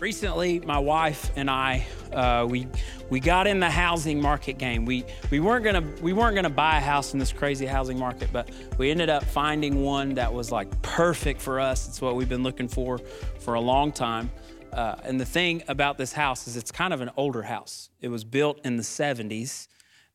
Recently, 0.00 0.60
my 0.60 0.78
wife 0.78 1.30
and 1.36 1.50
I, 1.50 1.86
uh, 2.10 2.46
we 2.48 2.66
we 3.10 3.20
got 3.20 3.46
in 3.46 3.60
the 3.60 3.68
housing 3.68 4.18
market 4.18 4.56
game. 4.56 4.86
We 4.86 5.04
we 5.30 5.40
weren't 5.40 5.62
gonna 5.62 5.86
we 6.00 6.14
weren't 6.14 6.34
gonna 6.34 6.48
buy 6.48 6.78
a 6.78 6.80
house 6.80 7.12
in 7.12 7.18
this 7.18 7.34
crazy 7.34 7.66
housing 7.66 7.98
market, 7.98 8.30
but 8.32 8.48
we 8.78 8.90
ended 8.90 9.10
up 9.10 9.22
finding 9.24 9.82
one 9.82 10.14
that 10.14 10.32
was 10.32 10.50
like 10.50 10.68
perfect 10.80 11.38
for 11.38 11.60
us. 11.60 11.86
It's 11.86 12.00
what 12.00 12.16
we've 12.16 12.30
been 12.30 12.42
looking 12.42 12.66
for 12.66 12.98
for 13.40 13.54
a 13.54 13.60
long 13.60 13.92
time. 13.92 14.30
Uh, 14.72 14.94
and 15.04 15.20
the 15.20 15.26
thing 15.26 15.62
about 15.68 15.98
this 15.98 16.14
house 16.14 16.48
is 16.48 16.56
it's 16.56 16.72
kind 16.72 16.94
of 16.94 17.02
an 17.02 17.10
older 17.18 17.42
house. 17.42 17.90
It 18.00 18.08
was 18.08 18.24
built 18.24 18.58
in 18.64 18.78
the 18.78 18.82
70s. 18.82 19.68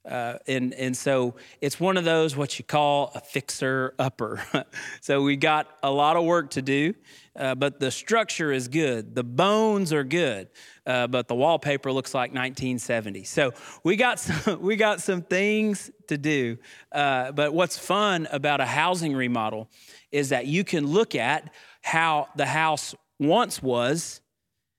Uh, 0.07 0.37
and, 0.47 0.73
and 0.75 0.95
so 0.95 1.35
it's 1.61 1.79
one 1.79 1.97
of 1.97 2.03
those 2.03 2.35
what 2.35 2.59
you 2.59 2.65
call 2.65 3.11
a 3.15 3.19
fixer 3.19 3.95
upper. 3.97 4.43
so 5.01 5.23
we 5.23 5.35
got 5.35 5.67
a 5.81 5.89
lot 5.89 6.15
of 6.15 6.23
work 6.23 6.51
to 6.51 6.61
do, 6.61 6.93
uh, 7.35 7.55
but 7.55 7.79
the 7.79 7.89
structure 7.89 8.51
is 8.51 8.67
good. 8.67 9.15
The 9.15 9.23
bones 9.23 9.91
are 9.91 10.03
good, 10.03 10.49
uh, 10.85 11.07
but 11.07 11.27
the 11.27 11.33
wallpaper 11.33 11.91
looks 11.91 12.13
like 12.13 12.29
1970. 12.29 13.23
So 13.23 13.53
we 13.83 13.95
got 13.95 14.19
some, 14.19 14.61
we 14.61 14.75
got 14.75 15.01
some 15.01 15.23
things 15.23 15.89
to 16.07 16.17
do. 16.17 16.57
Uh, 16.91 17.31
but 17.31 17.53
what's 17.53 17.77
fun 17.77 18.27
about 18.31 18.61
a 18.61 18.65
housing 18.65 19.15
remodel 19.15 19.69
is 20.11 20.29
that 20.29 20.45
you 20.45 20.63
can 20.63 20.85
look 20.85 21.15
at 21.15 21.51
how 21.81 22.27
the 22.35 22.45
house 22.45 22.93
once 23.19 23.61
was, 23.61 24.21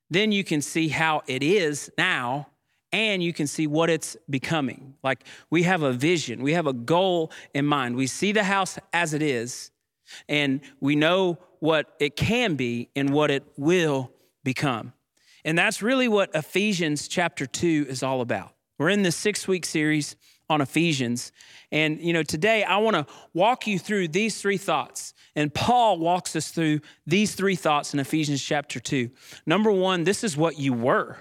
then 0.09 0.31
you 0.31 0.45
can 0.45 0.63
see 0.63 0.89
how 0.89 1.23
it 1.27 1.43
is 1.43 1.91
now 1.99 2.47
and 2.97 3.23
you 3.23 3.35
can 3.35 3.47
see 3.47 3.67
what 3.67 3.91
it's 3.91 4.17
becoming. 4.31 4.95
Like 5.05 5.25
we 5.51 5.65
have 5.65 5.83
a 5.83 5.93
vision, 5.93 6.43
we 6.43 6.55
have 6.55 6.67
a 6.67 6.73
goal 6.73 7.31
in 7.53 7.67
mind. 7.67 7.95
We 7.95 8.07
see 8.07 8.33
the 8.33 8.45
house 8.45 8.79
as 8.95 9.13
it 9.13 9.21
is, 9.21 9.71
and 10.29 10.63
we 10.81 10.97
know 10.97 11.39
what 11.61 11.95
it 12.01 12.17
can 12.17 12.55
be 12.55 12.89
and 12.97 13.11
what 13.11 13.31
it 13.31 13.45
will 13.59 14.11
become. 14.45 14.95
And 15.45 15.59
that's 15.59 15.83
really 15.83 16.09
what 16.09 16.35
Ephesians 16.35 17.07
chapter 17.07 17.45
2 17.45 17.87
is 17.89 18.03
all 18.03 18.23
about. 18.23 18.55
We're 18.79 18.89
in 18.89 19.03
this 19.03 19.17
six 19.17 19.47
week 19.47 19.67
series 19.67 20.17
on 20.49 20.61
Ephesians. 20.61 21.33
And, 21.71 22.01
you 22.01 22.13
know, 22.13 22.23
today 22.23 22.65
I 22.65 22.79
want 22.79 22.97
to 22.97 23.07
walk 23.35 23.67
you 23.67 23.79
through 23.79 24.09
these 24.09 24.41
three 24.41 24.57
thoughts. 24.57 25.13
And 25.35 25.53
Paul 25.53 25.99
walks 25.99 26.35
us 26.35 26.51
through 26.51 26.81
these 27.07 27.35
three 27.35 27.57
thoughts 27.57 27.93
in 27.93 28.01
Ephesians 28.01 28.43
chapter 28.43 28.81
2. 28.81 29.11
Number 29.45 29.71
one, 29.71 30.05
this 30.05 30.25
is 30.25 30.37
what 30.37 30.59
you 30.59 30.73
were. 30.73 31.19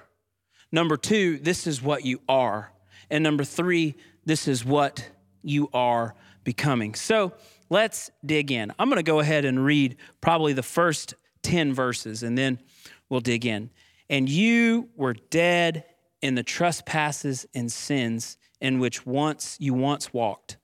Number 0.75 0.97
two, 0.97 1.37
this 1.37 1.67
is 1.67 1.81
what 1.81 2.03
you 2.03 2.19
are. 2.27 2.69
And 3.09 3.23
number 3.23 3.45
three, 3.45 3.95
this 4.25 4.45
is 4.45 4.65
what 4.65 5.09
you 5.41 5.69
are 5.73 6.15
becoming. 6.43 6.95
So 6.95 7.31
let's 7.69 8.11
dig 8.25 8.51
in. 8.51 8.73
I'm 8.77 8.89
going 8.89 8.97
to 8.97 9.03
go 9.03 9.21
ahead 9.21 9.45
and 9.45 9.63
read 9.63 9.95
probably 10.19 10.51
the 10.51 10.61
first 10.61 11.13
10 11.43 11.73
verses 11.73 12.23
and 12.23 12.37
then 12.37 12.59
we'll 13.07 13.21
dig 13.21 13.45
in. 13.45 13.69
And 14.09 14.27
you 14.27 14.89
were 14.97 15.13
dead 15.13 15.85
in 16.21 16.35
the 16.35 16.43
trespasses 16.43 17.45
and 17.55 17.71
sins 17.71 18.37
in 18.59 18.79
which 18.79 19.05
once 19.05 19.55
you 19.61 19.73
once 19.73 20.13
walked, 20.13 20.57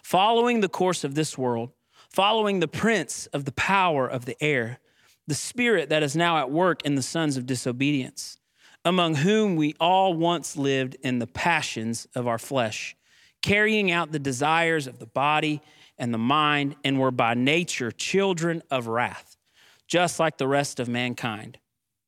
following 0.00 0.60
the 0.60 0.68
course 0.68 1.02
of 1.02 1.16
this 1.16 1.36
world, 1.36 1.72
following 2.08 2.60
the 2.60 2.68
prince 2.68 3.26
of 3.32 3.44
the 3.44 3.52
power 3.52 4.06
of 4.06 4.26
the 4.26 4.40
air, 4.40 4.78
the 5.26 5.34
spirit 5.34 5.88
that 5.88 6.04
is 6.04 6.14
now 6.14 6.38
at 6.38 6.52
work 6.52 6.84
in 6.84 6.94
the 6.94 7.02
sons 7.02 7.36
of 7.36 7.46
disobedience 7.46 8.38
among 8.86 9.16
whom 9.16 9.56
we 9.56 9.74
all 9.80 10.14
once 10.14 10.56
lived 10.56 10.96
in 11.02 11.18
the 11.18 11.26
passions 11.26 12.06
of 12.14 12.28
our 12.28 12.38
flesh, 12.38 12.96
carrying 13.42 13.90
out 13.90 14.12
the 14.12 14.18
desires 14.20 14.86
of 14.86 15.00
the 15.00 15.06
body 15.06 15.60
and 15.98 16.14
the 16.14 16.18
mind, 16.18 16.76
and 16.84 17.00
were 17.00 17.10
by 17.10 17.34
nature 17.34 17.90
children 17.90 18.62
of 18.70 18.86
wrath, 18.86 19.36
just 19.88 20.20
like 20.20 20.38
the 20.38 20.46
rest 20.46 20.78
of 20.78 20.88
mankind. 20.88 21.58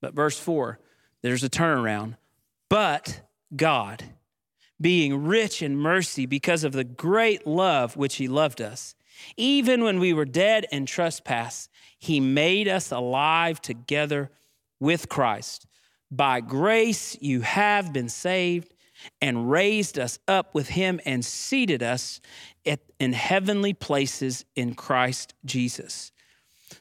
But 0.01 0.15
verse 0.15 0.39
4, 0.39 0.79
there's 1.21 1.43
a 1.43 1.51
turnaround. 1.51 2.17
But 2.69 3.23
God, 3.57 4.05
being 4.81 5.25
rich 5.27 5.63
in 5.63 5.77
mercy 5.77 6.27
because 6.27 6.63
of 6.63 6.73
the 6.73 6.85
great 6.85 7.45
love 7.45 7.97
which 7.97 8.17
He 8.17 8.29
loved 8.29 8.61
us, 8.61 8.95
even 9.37 9.83
when 9.83 9.99
we 9.99 10.13
were 10.13 10.25
dead 10.25 10.65
in 10.71 10.87
trespass, 10.87 11.69
He 11.99 12.21
made 12.21 12.69
us 12.69 12.93
alive 12.93 13.61
together 13.61 14.31
with 14.79 15.09
Christ. 15.09 15.67
By 16.11 16.41
grace 16.41 17.17
you 17.21 17.43
have 17.43 17.93
been 17.93 18.09
saved 18.09 18.75
and 19.21 19.51
raised 19.51 19.99
us 19.99 20.19
up 20.27 20.55
with 20.55 20.71
him 20.71 21.01
and 21.05 21.25
seated 21.25 21.83
us 21.83 22.21
at, 22.67 22.81
in 22.99 23.13
heavenly 23.13 23.73
places 23.73 24.45
in 24.57 24.75
Christ 24.75 25.35
Jesus, 25.45 26.13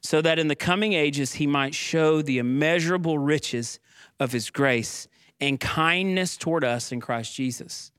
so 0.02 0.22
that 0.22 0.40
in 0.40 0.48
the 0.48 0.56
coming 0.56 0.94
ages 0.94 1.34
he 1.34 1.48
might 1.48 1.76
show 1.76 2.22
the 2.22 2.38
immeasurable 2.38 3.20
riches 3.20 3.80
of 4.20 4.32
his 4.32 4.50
grace 4.50 5.08
and 5.40 5.60
kindness 5.60 6.38
toward 6.38 6.64
us 6.64 6.92
in 6.92 7.00
Christ 7.00 7.36
Jesus. 7.36 7.92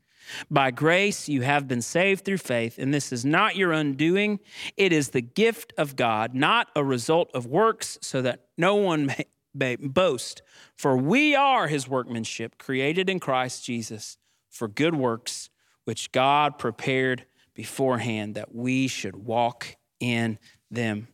By 0.50 0.71
grace 0.71 1.28
you 1.28 1.43
have 1.43 1.69
been 1.69 1.81
saved 1.81 2.25
through 2.25 2.39
faith, 2.39 2.78
and 2.78 2.93
this 2.93 3.12
is 3.12 3.25
not 3.25 3.56
your 3.56 3.72
undoing. 3.72 4.41
It 4.77 4.93
is 4.93 5.10
the 5.10 5.22
gift 5.22 5.72
of 5.78 5.97
God, 5.97 6.34
not 6.34 6.69
a 6.77 6.84
result 6.84 7.31
of 7.33 7.47
works, 7.47 7.99
so 8.03 8.21
that 8.22 8.47
no 8.56 8.75
one 8.75 9.06
may 9.06 9.27
boast. 9.54 10.42
For 10.76 10.97
we 10.97 11.34
are 11.34 11.69
his 11.69 11.88
workmanship, 11.88 12.59
created 12.59 13.09
in 13.09 13.20
Christ 13.20 13.64
Jesus 13.64 14.19
for 14.50 14.69
good 14.69 14.94
works, 14.94 15.50
which 15.84 16.12
God 16.12 16.59
prepared 16.59 17.25
beforehand 17.54 18.34
that 18.34 18.54
we 18.54 18.88
should 18.88 19.16
walk 19.16 19.76
in 20.00 20.38
them. 20.70 21.09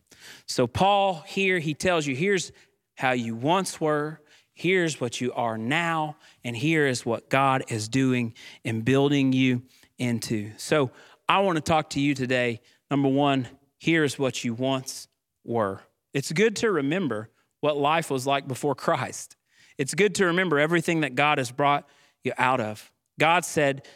So, 0.47 0.67
Paul 0.67 1.23
here, 1.25 1.59
he 1.59 1.73
tells 1.73 2.05
you 2.05 2.15
here's 2.15 2.51
how 2.95 3.11
you 3.11 3.35
once 3.35 3.79
were, 3.79 4.21
here's 4.53 4.99
what 4.99 5.21
you 5.21 5.33
are 5.33 5.57
now, 5.57 6.17
and 6.43 6.55
here 6.55 6.87
is 6.87 7.05
what 7.05 7.29
God 7.29 7.63
is 7.69 7.87
doing 7.87 8.33
and 8.63 8.85
building 8.85 9.33
you 9.33 9.63
into. 9.97 10.51
So, 10.57 10.91
I 11.27 11.39
want 11.39 11.55
to 11.55 11.61
talk 11.61 11.91
to 11.91 11.99
you 11.99 12.13
today. 12.13 12.61
Number 12.91 13.09
one, 13.09 13.47
here's 13.79 14.19
what 14.19 14.43
you 14.43 14.53
once 14.53 15.07
were. 15.43 15.81
It's 16.13 16.31
good 16.31 16.55
to 16.57 16.71
remember 16.71 17.29
what 17.65 17.77
life 17.77 18.11
was 18.11 18.27
like 18.27 18.47
before 18.47 18.75
Christ. 18.75 19.35
It's 19.79 19.95
good 19.95 20.13
to 20.15 20.27
remember 20.27 20.59
everything 20.59 21.01
that 21.01 21.15
God 21.15 21.39
has 21.39 21.51
brought 21.51 21.89
you 22.23 22.31
out 22.37 22.61
of. 22.61 22.91
God 23.19 23.43
said, 23.43 23.87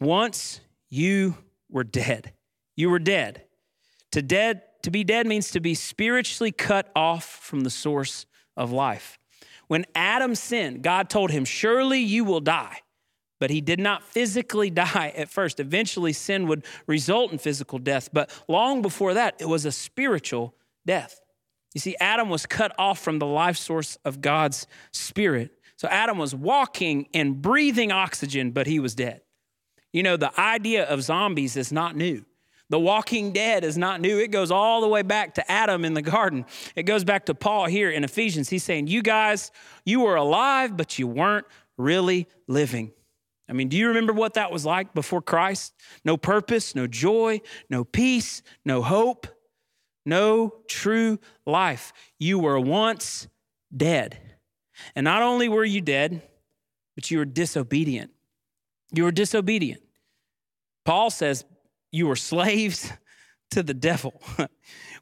Once 0.00 0.60
you 0.88 1.36
were 1.68 1.84
dead. 1.84 2.32
You 2.74 2.88
were 2.88 2.98
dead. 2.98 3.44
To 4.12 4.22
dead 4.22 4.62
to 4.82 4.90
be 4.90 5.04
dead 5.04 5.26
means 5.26 5.50
to 5.50 5.60
be 5.60 5.74
spiritually 5.74 6.52
cut 6.52 6.90
off 6.96 7.26
from 7.26 7.60
the 7.60 7.70
source 7.70 8.24
of 8.56 8.72
life. 8.72 9.18
When 9.66 9.84
Adam 9.94 10.34
sinned, 10.34 10.82
God 10.82 11.10
told 11.10 11.30
him, 11.30 11.44
Surely 11.44 11.98
you 12.00 12.24
will 12.24 12.40
die. 12.40 12.78
But 13.40 13.50
he 13.50 13.60
did 13.60 13.78
not 13.78 14.02
physically 14.02 14.70
die 14.86 15.12
at 15.14 15.28
first. 15.28 15.60
Eventually, 15.60 16.14
sin 16.14 16.46
would 16.46 16.64
result 16.86 17.30
in 17.30 17.36
physical 17.36 17.78
death. 17.78 18.08
But 18.10 18.30
long 18.48 18.80
before 18.80 19.12
that, 19.12 19.34
it 19.38 19.48
was 19.48 19.66
a 19.66 19.72
spiritual 19.72 20.54
death. 20.86 21.20
You 21.74 21.80
see, 21.80 21.96
Adam 22.00 22.28
was 22.28 22.46
cut 22.46 22.74
off 22.78 22.98
from 22.98 23.18
the 23.18 23.26
life 23.26 23.56
source 23.56 23.98
of 24.04 24.20
God's 24.20 24.66
spirit. 24.92 25.52
So 25.76 25.86
Adam 25.88 26.18
was 26.18 26.34
walking 26.34 27.08
and 27.14 27.40
breathing 27.40 27.92
oxygen, 27.92 28.50
but 28.50 28.66
he 28.66 28.80
was 28.80 28.94
dead. 28.94 29.20
You 29.92 30.02
know, 30.02 30.16
the 30.16 30.38
idea 30.38 30.84
of 30.84 31.02
zombies 31.02 31.56
is 31.56 31.72
not 31.72 31.96
new. 31.96 32.24
The 32.70 32.78
walking 32.78 33.32
dead 33.32 33.64
is 33.64 33.78
not 33.78 34.00
new. 34.00 34.18
It 34.18 34.30
goes 34.30 34.50
all 34.50 34.82
the 34.82 34.88
way 34.88 35.02
back 35.02 35.34
to 35.34 35.50
Adam 35.50 35.84
in 35.84 35.94
the 35.94 36.02
garden. 36.02 36.44
It 36.76 36.82
goes 36.82 37.02
back 37.04 37.26
to 37.26 37.34
Paul 37.34 37.66
here 37.66 37.90
in 37.90 38.04
Ephesians. 38.04 38.50
He's 38.50 38.64
saying, 38.64 38.88
You 38.88 39.02
guys, 39.02 39.50
you 39.86 40.00
were 40.00 40.16
alive, 40.16 40.76
but 40.76 40.98
you 40.98 41.06
weren't 41.06 41.46
really 41.78 42.26
living. 42.46 42.92
I 43.48 43.54
mean, 43.54 43.68
do 43.68 43.78
you 43.78 43.88
remember 43.88 44.12
what 44.12 44.34
that 44.34 44.52
was 44.52 44.66
like 44.66 44.92
before 44.92 45.22
Christ? 45.22 45.72
No 46.04 46.18
purpose, 46.18 46.74
no 46.74 46.86
joy, 46.86 47.40
no 47.70 47.84
peace, 47.84 48.42
no 48.66 48.82
hope 48.82 49.26
no 50.08 50.54
true 50.68 51.18
life. 51.46 51.92
You 52.18 52.38
were 52.38 52.58
once 52.58 53.28
dead. 53.74 54.18
And 54.94 55.04
not 55.04 55.22
only 55.22 55.48
were 55.48 55.64
you 55.64 55.80
dead, 55.80 56.22
but 56.94 57.10
you 57.10 57.18
were 57.18 57.24
disobedient. 57.24 58.10
You 58.92 59.04
were 59.04 59.12
disobedient. 59.12 59.82
Paul 60.84 61.10
says 61.10 61.44
you 61.92 62.06
were 62.06 62.16
slaves 62.16 62.90
to 63.50 63.62
the 63.62 63.74
devil. 63.74 64.20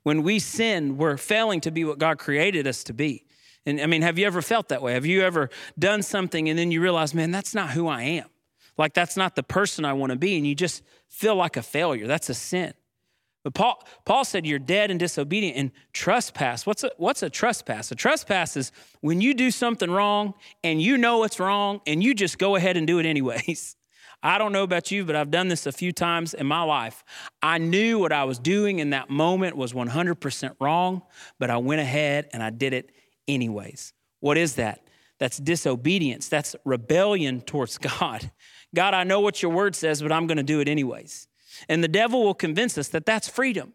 when 0.03 0.23
we 0.23 0.39
sin, 0.39 0.97
we're 0.97 1.17
failing 1.17 1.61
to 1.63 1.71
be 1.71 1.85
what 1.85 1.99
God 1.99 2.19
created 2.19 2.67
us 2.67 2.85
to 2.85 2.93
be. 2.93 3.25
And 3.65 3.81
I 3.81 3.87
mean, 3.87 4.03
have 4.03 4.19
you 4.19 4.27
ever 4.27 4.41
felt 4.43 4.69
that 4.69 4.83
way? 4.83 4.93
Have 4.95 5.07
you 5.07 5.23
ever 5.23 5.51
done 5.79 6.03
something 6.03 6.49
and 6.49 6.59
then 6.59 6.71
you 6.71 6.81
realize, 6.81 7.13
man, 7.15 7.33
that's 7.33 7.55
not 7.55 7.71
who 7.71 7.89
I 7.89 8.03
am? 8.03 8.27
Like, 8.79 8.95
that's 8.95 9.17
not 9.17 9.35
the 9.35 9.43
person 9.43 9.85
I 9.85 9.95
want 9.95 10.11
to 10.11 10.17
be. 10.19 10.37
And 10.37 10.47
you 10.47 10.55
just 10.55 10.83
feel 11.09 11.35
like 11.35 11.57
a 11.57 11.63
failure. 11.63 12.07
That's 12.07 12.29
a 12.29 12.35
sin. 12.35 12.75
But 13.47 13.55
Paul, 13.55 13.87
Paul 14.05 14.25
said 14.25 14.45
you're 14.45 14.59
dead 14.59 14.91
and 14.91 14.99
disobedient 14.99 15.57
and 15.57 15.71
trespass. 15.93 16.67
What's 16.67 16.83
a, 16.83 16.91
what's 16.97 17.23
a 17.23 17.31
trespass? 17.31 17.93
A 17.93 17.95
trespass 17.95 18.57
is 18.57 18.73
when 19.03 19.21
you 19.21 19.35
do 19.35 19.53
something 19.53 19.89
wrong 19.89 20.35
and 20.65 20.83
you 20.83 20.99
know 20.99 21.23
it's 21.23 21.39
wrong 21.39 21.81
and 21.87 22.03
you 22.03 22.13
just 22.13 22.39
go 22.39 22.57
ahead 22.57 22.77
and 22.77 22.89
do 22.89 22.99
it 22.99 23.07
anyways. 23.07 23.77
I 24.25 24.39
don't 24.39 24.51
know 24.51 24.65
about 24.65 24.91
you, 24.91 25.05
but 25.05 25.15
I've 25.15 25.31
done 25.31 25.47
this 25.47 25.65
a 25.65 25.71
few 25.71 25.93
times 25.93 26.35
in 26.35 26.45
my 26.45 26.63
life. 26.63 27.05
I 27.41 27.59
knew 27.59 28.01
what 28.01 28.11
I 28.11 28.25
was 28.25 28.41
doing 28.41 28.81
in 28.81 28.91
that 28.91 29.11
moment 29.11 29.57
was 29.57 29.73
100% 29.73 30.57
wrong, 30.59 31.03
but 31.39 31.49
I 31.49 31.59
went 31.59 31.81
ahead 31.81 32.29
and 32.33 32.43
I 32.43 32.51
did 32.51 32.73
it 32.73 32.91
anyways. 33.29 33.93
What 34.19 34.39
is 34.39 34.57
that? 34.57 34.81
that's 35.19 35.39
disobedience, 35.39 36.29
that's 36.29 36.55
rebellion 36.65 37.41
towards 37.41 37.79
God. 38.01 38.31
God, 38.75 38.93
I 38.93 39.05
know 39.05 39.21
what 39.21 39.43
your 39.43 39.53
word 39.53 39.75
says, 39.75 40.03
but 40.03 40.13
I'm 40.13 40.27
going 40.27 40.37
to 40.37 40.43
do 40.43 40.61
it 40.61 40.69
anyways. 40.69 41.29
And 41.69 41.83
the 41.83 41.89
devil 41.89 42.23
will 42.23 42.35
convince 42.35 42.79
us 42.79 42.89
that 42.89 43.07
that's 43.07 43.29
freedom. 43.29 43.73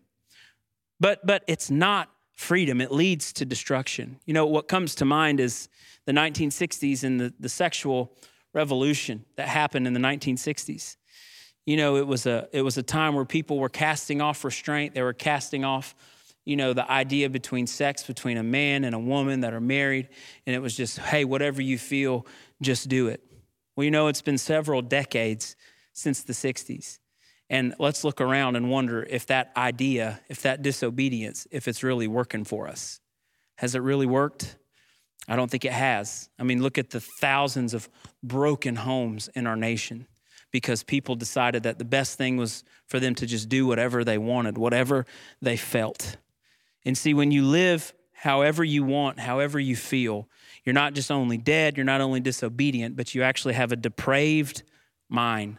But, 0.99 1.25
but 1.25 1.43
it's 1.47 1.71
not 1.71 2.09
freedom, 2.33 2.81
it 2.81 2.91
leads 2.91 3.33
to 3.33 3.45
destruction. 3.45 4.19
You 4.25 4.33
know, 4.33 4.45
what 4.45 4.67
comes 4.67 4.95
to 4.95 5.05
mind 5.05 5.39
is 5.39 5.69
the 6.05 6.11
1960s 6.11 7.03
and 7.03 7.19
the, 7.19 7.33
the 7.39 7.49
sexual 7.49 8.15
revolution 8.53 9.25
that 9.35 9.47
happened 9.47 9.87
in 9.87 9.93
the 9.93 9.99
1960s. 9.99 10.97
You 11.65 11.77
know, 11.77 11.95
it 11.97 12.07
was 12.07 12.25
a 12.25 12.49
it 12.51 12.63
was 12.63 12.77
a 12.77 12.83
time 12.83 13.13
where 13.13 13.25
people 13.25 13.59
were 13.59 13.69
casting 13.69 14.19
off 14.21 14.43
restraint. 14.43 14.95
They 14.95 15.03
were 15.03 15.13
casting 15.13 15.63
off, 15.63 15.93
you 16.43 16.55
know, 16.55 16.73
the 16.73 16.89
idea 16.89 17.29
between 17.29 17.67
sex 17.67 18.03
between 18.03 18.37
a 18.37 18.43
man 18.43 18.83
and 18.83 18.95
a 18.95 18.99
woman 18.99 19.41
that 19.41 19.53
are 19.53 19.61
married, 19.61 20.09
and 20.47 20.55
it 20.55 20.59
was 20.59 20.75
just, 20.75 20.97
hey, 20.97 21.23
whatever 21.23 21.61
you 21.61 21.77
feel, 21.77 22.25
just 22.61 22.89
do 22.89 23.07
it. 23.07 23.23
Well, 23.75 23.85
you 23.85 23.91
know, 23.91 24.07
it's 24.07 24.23
been 24.23 24.39
several 24.39 24.81
decades 24.81 25.55
since 25.93 26.23
the 26.23 26.33
60s. 26.33 26.97
And 27.51 27.75
let's 27.79 28.05
look 28.05 28.21
around 28.21 28.55
and 28.55 28.69
wonder 28.69 29.03
if 29.03 29.25
that 29.25 29.51
idea, 29.57 30.21
if 30.29 30.41
that 30.43 30.61
disobedience, 30.61 31.45
if 31.51 31.67
it's 31.67 31.83
really 31.83 32.07
working 32.07 32.45
for 32.45 32.69
us. 32.69 33.01
Has 33.57 33.75
it 33.75 33.79
really 33.79 34.05
worked? 34.05 34.55
I 35.27 35.35
don't 35.35 35.51
think 35.51 35.65
it 35.65 35.73
has. 35.73 36.29
I 36.39 36.43
mean, 36.43 36.63
look 36.63 36.77
at 36.77 36.91
the 36.91 37.01
thousands 37.01 37.73
of 37.73 37.89
broken 38.23 38.77
homes 38.77 39.29
in 39.35 39.47
our 39.47 39.57
nation 39.57 40.07
because 40.51 40.81
people 40.81 41.15
decided 41.15 41.63
that 41.63 41.77
the 41.77 41.83
best 41.83 42.17
thing 42.17 42.37
was 42.37 42.63
for 42.87 43.01
them 43.01 43.15
to 43.15 43.25
just 43.25 43.49
do 43.49 43.67
whatever 43.67 44.05
they 44.05 44.17
wanted, 44.17 44.57
whatever 44.57 45.05
they 45.41 45.57
felt. 45.57 46.15
And 46.85 46.97
see, 46.97 47.13
when 47.13 47.31
you 47.31 47.43
live 47.43 47.93
however 48.13 48.63
you 48.63 48.85
want, 48.85 49.19
however 49.19 49.59
you 49.59 49.75
feel, 49.75 50.29
you're 50.63 50.71
not 50.71 50.93
just 50.93 51.11
only 51.11 51.37
dead, 51.37 51.75
you're 51.75 51.83
not 51.83 51.99
only 51.99 52.21
disobedient, 52.21 52.95
but 52.95 53.13
you 53.13 53.23
actually 53.23 53.55
have 53.55 53.73
a 53.73 53.75
depraved 53.75 54.63
mind. 55.09 55.57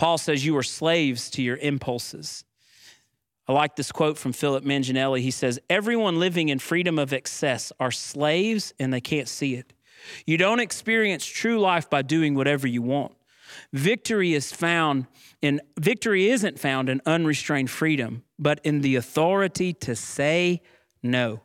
Paul 0.00 0.16
says 0.16 0.46
you 0.46 0.56
are 0.56 0.62
slaves 0.62 1.28
to 1.32 1.42
your 1.42 1.58
impulses. 1.58 2.42
I 3.46 3.52
like 3.52 3.76
this 3.76 3.92
quote 3.92 4.16
from 4.16 4.32
Philip 4.32 4.64
Manginelli. 4.64 5.20
He 5.20 5.30
says, 5.30 5.58
Everyone 5.68 6.18
living 6.18 6.48
in 6.48 6.58
freedom 6.58 6.98
of 6.98 7.12
excess 7.12 7.70
are 7.78 7.90
slaves 7.90 8.72
and 8.80 8.94
they 8.94 9.02
can't 9.02 9.28
see 9.28 9.56
it. 9.56 9.74
You 10.24 10.38
don't 10.38 10.58
experience 10.58 11.26
true 11.26 11.60
life 11.60 11.90
by 11.90 12.00
doing 12.00 12.34
whatever 12.34 12.66
you 12.66 12.80
want. 12.80 13.12
Victory 13.74 14.32
is 14.32 14.52
found 14.52 15.06
in 15.42 15.60
victory 15.78 16.30
isn't 16.30 16.58
found 16.58 16.88
in 16.88 17.02
unrestrained 17.04 17.68
freedom, 17.68 18.22
but 18.38 18.58
in 18.64 18.80
the 18.80 18.96
authority 18.96 19.74
to 19.74 19.94
say 19.94 20.62
no. 21.02 21.42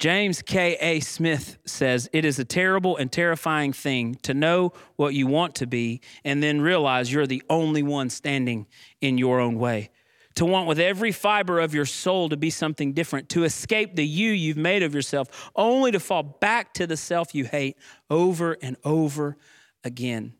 James 0.00 0.40
K.A. 0.40 1.00
Smith 1.00 1.58
says, 1.66 2.08
It 2.14 2.24
is 2.24 2.38
a 2.38 2.44
terrible 2.44 2.96
and 2.96 3.12
terrifying 3.12 3.74
thing 3.74 4.14
to 4.22 4.32
know 4.32 4.72
what 4.96 5.12
you 5.12 5.26
want 5.26 5.56
to 5.56 5.66
be 5.66 6.00
and 6.24 6.42
then 6.42 6.62
realize 6.62 7.12
you're 7.12 7.26
the 7.26 7.42
only 7.50 7.82
one 7.82 8.08
standing 8.08 8.66
in 9.02 9.18
your 9.18 9.40
own 9.40 9.58
way. 9.58 9.90
To 10.36 10.46
want 10.46 10.66
with 10.66 10.78
every 10.78 11.12
fiber 11.12 11.60
of 11.60 11.74
your 11.74 11.84
soul 11.84 12.30
to 12.30 12.38
be 12.38 12.48
something 12.48 12.94
different, 12.94 13.28
to 13.30 13.44
escape 13.44 13.94
the 13.94 14.06
you 14.06 14.30
you've 14.30 14.56
made 14.56 14.82
of 14.82 14.94
yourself, 14.94 15.50
only 15.54 15.92
to 15.92 16.00
fall 16.00 16.22
back 16.22 16.72
to 16.74 16.86
the 16.86 16.96
self 16.96 17.34
you 17.34 17.44
hate 17.44 17.76
over 18.08 18.56
and 18.62 18.78
over 18.84 19.36
again. 19.84 20.32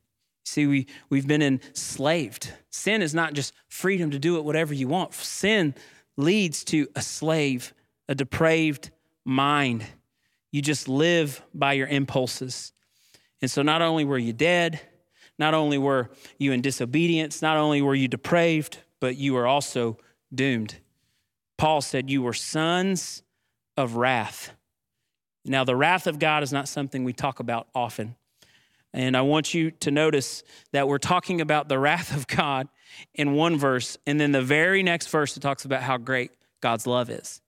See, 0.46 0.66
we, 0.66 0.86
we've 1.10 1.28
been 1.28 1.42
enslaved. 1.42 2.50
Sin 2.70 3.02
is 3.02 3.14
not 3.14 3.34
just 3.34 3.52
freedom 3.68 4.10
to 4.12 4.18
do 4.18 4.38
it 4.38 4.44
whatever 4.44 4.72
you 4.72 4.88
want, 4.88 5.12
sin 5.12 5.74
leads 6.16 6.64
to 6.64 6.88
a 6.96 7.02
slave, 7.02 7.74
a 8.08 8.14
depraved 8.14 8.90
mind. 9.24 9.84
You 10.52 10.62
just 10.62 10.88
live 10.88 11.42
by 11.54 11.74
your 11.74 11.86
impulses. 11.86 12.72
And 13.40 13.50
so 13.50 13.62
not 13.62 13.82
only 13.82 14.04
were 14.04 14.18
you 14.18 14.32
dead, 14.32 14.80
not 15.38 15.54
only 15.54 15.78
were 15.78 16.10
you 16.38 16.52
in 16.52 16.60
disobedience, 16.60 17.40
not 17.40 17.56
only 17.56 17.80
were 17.80 17.94
you 17.94 18.08
depraved, 18.08 18.78
but 19.00 19.16
you 19.16 19.32
were 19.34 19.46
also 19.46 19.96
doomed. 20.34 20.76
Paul 21.56 21.80
said 21.80 22.10
you 22.10 22.22
were 22.22 22.32
sons 22.32 23.22
of 23.76 23.96
wrath. 23.96 24.52
Now, 25.44 25.64
the 25.64 25.76
wrath 25.76 26.06
of 26.06 26.18
God 26.18 26.42
is 26.42 26.52
not 26.52 26.68
something 26.68 27.04
we 27.04 27.12
talk 27.12 27.40
about 27.40 27.68
often. 27.74 28.16
And 28.92 29.16
I 29.16 29.22
want 29.22 29.54
you 29.54 29.70
to 29.70 29.90
notice 29.90 30.42
that 30.72 30.88
we're 30.88 30.98
talking 30.98 31.40
about 31.40 31.68
the 31.68 31.78
wrath 31.78 32.14
of 32.14 32.26
God 32.26 32.68
in 33.14 33.32
one 33.32 33.56
verse, 33.56 33.96
and 34.06 34.20
then 34.20 34.32
the 34.32 34.42
very 34.42 34.82
next 34.82 35.08
verse 35.08 35.36
it 35.36 35.40
talks 35.40 35.64
about 35.64 35.82
how 35.82 35.96
great 35.96 36.32
God's 36.60 36.86
love 36.86 37.08
is. 37.08 37.40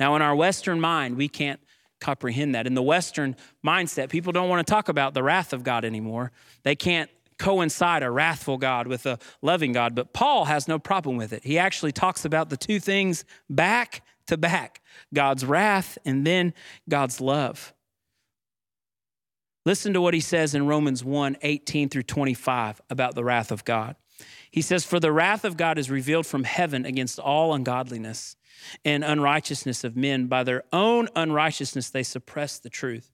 Now, 0.00 0.16
in 0.16 0.22
our 0.22 0.34
Western 0.34 0.80
mind, 0.80 1.16
we 1.18 1.28
can't 1.28 1.60
comprehend 2.00 2.54
that. 2.54 2.66
In 2.66 2.74
the 2.74 2.82
Western 2.82 3.36
mindset, 3.64 4.08
people 4.08 4.32
don't 4.32 4.48
want 4.48 4.66
to 4.66 4.70
talk 4.70 4.88
about 4.88 5.12
the 5.12 5.22
wrath 5.22 5.52
of 5.52 5.62
God 5.62 5.84
anymore. 5.84 6.32
They 6.62 6.74
can't 6.74 7.10
coincide 7.38 8.02
a 8.02 8.10
wrathful 8.10 8.58
God 8.58 8.86
with 8.86 9.04
a 9.06 9.18
loving 9.42 9.72
God. 9.72 9.94
But 9.94 10.12
Paul 10.12 10.46
has 10.46 10.66
no 10.66 10.78
problem 10.78 11.16
with 11.16 11.32
it. 11.32 11.44
He 11.44 11.58
actually 11.58 11.92
talks 11.92 12.24
about 12.24 12.48
the 12.48 12.56
two 12.56 12.80
things 12.80 13.24
back 13.48 14.02
to 14.26 14.36
back 14.36 14.80
God's 15.12 15.44
wrath 15.44 15.98
and 16.04 16.26
then 16.26 16.54
God's 16.88 17.20
love. 17.20 17.74
Listen 19.66 19.92
to 19.92 20.00
what 20.00 20.14
he 20.14 20.20
says 20.20 20.54
in 20.54 20.66
Romans 20.66 21.04
1 21.04 21.36
18 21.42 21.90
through 21.90 22.04
25 22.04 22.80
about 22.88 23.14
the 23.14 23.24
wrath 23.24 23.50
of 23.52 23.64
God. 23.64 23.96
He 24.50 24.62
says, 24.62 24.84
For 24.84 24.98
the 24.98 25.12
wrath 25.12 25.44
of 25.44 25.56
God 25.56 25.78
is 25.78 25.90
revealed 25.90 26.26
from 26.26 26.44
heaven 26.44 26.86
against 26.86 27.18
all 27.18 27.54
ungodliness 27.54 28.36
and 28.84 29.04
unrighteousness 29.04 29.84
of 29.84 29.96
men. 29.96 30.26
By 30.26 30.44
their 30.44 30.64
own 30.72 31.08
unrighteousness, 31.16 31.90
they 31.90 32.02
suppress 32.02 32.58
the 32.58 32.70
truth. 32.70 33.10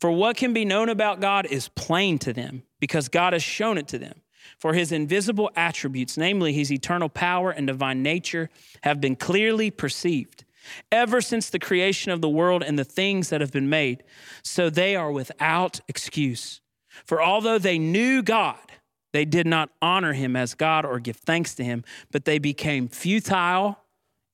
For 0.00 0.10
what 0.10 0.36
can 0.36 0.52
be 0.52 0.64
known 0.64 0.88
about 0.88 1.20
God 1.20 1.46
is 1.46 1.68
plain 1.68 2.18
to 2.20 2.32
them, 2.32 2.64
because 2.80 3.08
God 3.08 3.32
has 3.32 3.42
shown 3.42 3.78
it 3.78 3.88
to 3.88 3.98
them. 3.98 4.22
For 4.58 4.72
his 4.72 4.92
invisible 4.92 5.50
attributes, 5.56 6.16
namely 6.16 6.52
his 6.52 6.72
eternal 6.72 7.08
power 7.08 7.50
and 7.50 7.66
divine 7.66 8.02
nature, 8.02 8.50
have 8.82 9.00
been 9.00 9.14
clearly 9.14 9.70
perceived 9.70 10.44
ever 10.90 11.20
since 11.20 11.50
the 11.50 11.58
creation 11.58 12.12
of 12.12 12.20
the 12.20 12.28
world 12.28 12.62
and 12.62 12.78
the 12.78 12.84
things 12.84 13.30
that 13.30 13.40
have 13.40 13.52
been 13.52 13.68
made. 13.68 14.02
So 14.42 14.70
they 14.70 14.96
are 14.96 15.12
without 15.12 15.80
excuse. 15.88 16.60
For 17.04 17.22
although 17.22 17.58
they 17.58 17.78
knew 17.78 18.22
God, 18.22 18.58
they 19.12 19.24
did 19.24 19.46
not 19.46 19.70
honor 19.80 20.12
him 20.12 20.36
as 20.36 20.54
God 20.54 20.84
or 20.84 20.98
give 20.98 21.16
thanks 21.16 21.54
to 21.56 21.64
him, 21.64 21.84
but 22.10 22.24
they 22.24 22.38
became 22.38 22.88
futile 22.88 23.78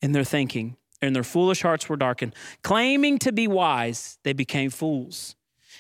in 0.05 0.13
their 0.13 0.23
thinking, 0.23 0.77
and 1.01 1.17
their 1.17 1.25
foolish 1.25 1.63
hearts 1.63 1.89
were 1.89 1.97
darkened. 1.97 2.35
Claiming 2.63 3.19
to 3.21 3.33
be 3.33 3.49
wise, 3.49 4.19
they 4.23 4.35
became 4.35 4.69
fools 4.69 5.35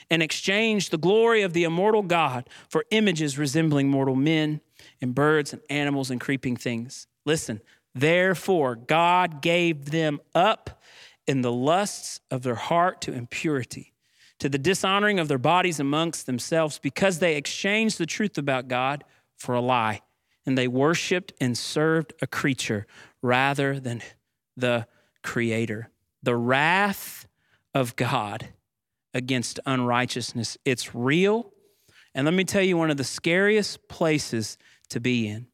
and 0.08 0.22
exchanged 0.22 0.90
the 0.90 0.96
glory 0.96 1.42
of 1.42 1.52
the 1.52 1.64
immortal 1.64 2.02
God 2.02 2.48
for 2.70 2.86
images 2.90 3.36
resembling 3.36 3.90
mortal 3.90 4.16
men 4.16 4.62
and 5.02 5.14
birds 5.14 5.52
and 5.52 5.60
animals 5.68 6.10
and 6.10 6.22
creeping 6.22 6.56
things. 6.56 7.06
Listen, 7.26 7.60
therefore, 7.94 8.76
God 8.76 9.42
gave 9.42 9.90
them 9.90 10.20
up 10.34 10.80
in 11.26 11.42
the 11.42 11.52
lusts 11.52 12.20
of 12.30 12.42
their 12.42 12.54
heart 12.54 13.02
to 13.02 13.12
impurity, 13.12 13.92
to 14.38 14.48
the 14.48 14.58
dishonoring 14.58 15.18
of 15.18 15.28
their 15.28 15.36
bodies 15.36 15.78
amongst 15.78 16.24
themselves, 16.24 16.78
because 16.78 17.18
they 17.18 17.36
exchanged 17.36 17.98
the 17.98 18.06
truth 18.06 18.38
about 18.38 18.68
God 18.68 19.04
for 19.36 19.54
a 19.54 19.60
lie, 19.60 20.00
and 20.46 20.56
they 20.56 20.66
worshiped 20.66 21.34
and 21.42 21.58
served 21.58 22.14
a 22.22 22.26
creature 22.26 22.86
rather 23.24 23.80
than 23.80 24.02
the 24.54 24.86
Creator. 25.22 25.88
The 26.22 26.36
wrath 26.36 27.26
of 27.72 27.96
God 27.96 28.50
against 29.14 29.58
unrighteousness. 29.64 30.58
It's 30.66 30.94
real. 30.94 31.50
And 32.14 32.26
let 32.26 32.34
me 32.34 32.44
tell 32.44 32.62
you 32.62 32.76
one 32.76 32.90
of 32.90 32.98
the 32.98 33.04
scariest 33.04 33.88
places 33.88 34.58
to 34.90 35.00
be 35.00 35.26
in. 35.26 35.46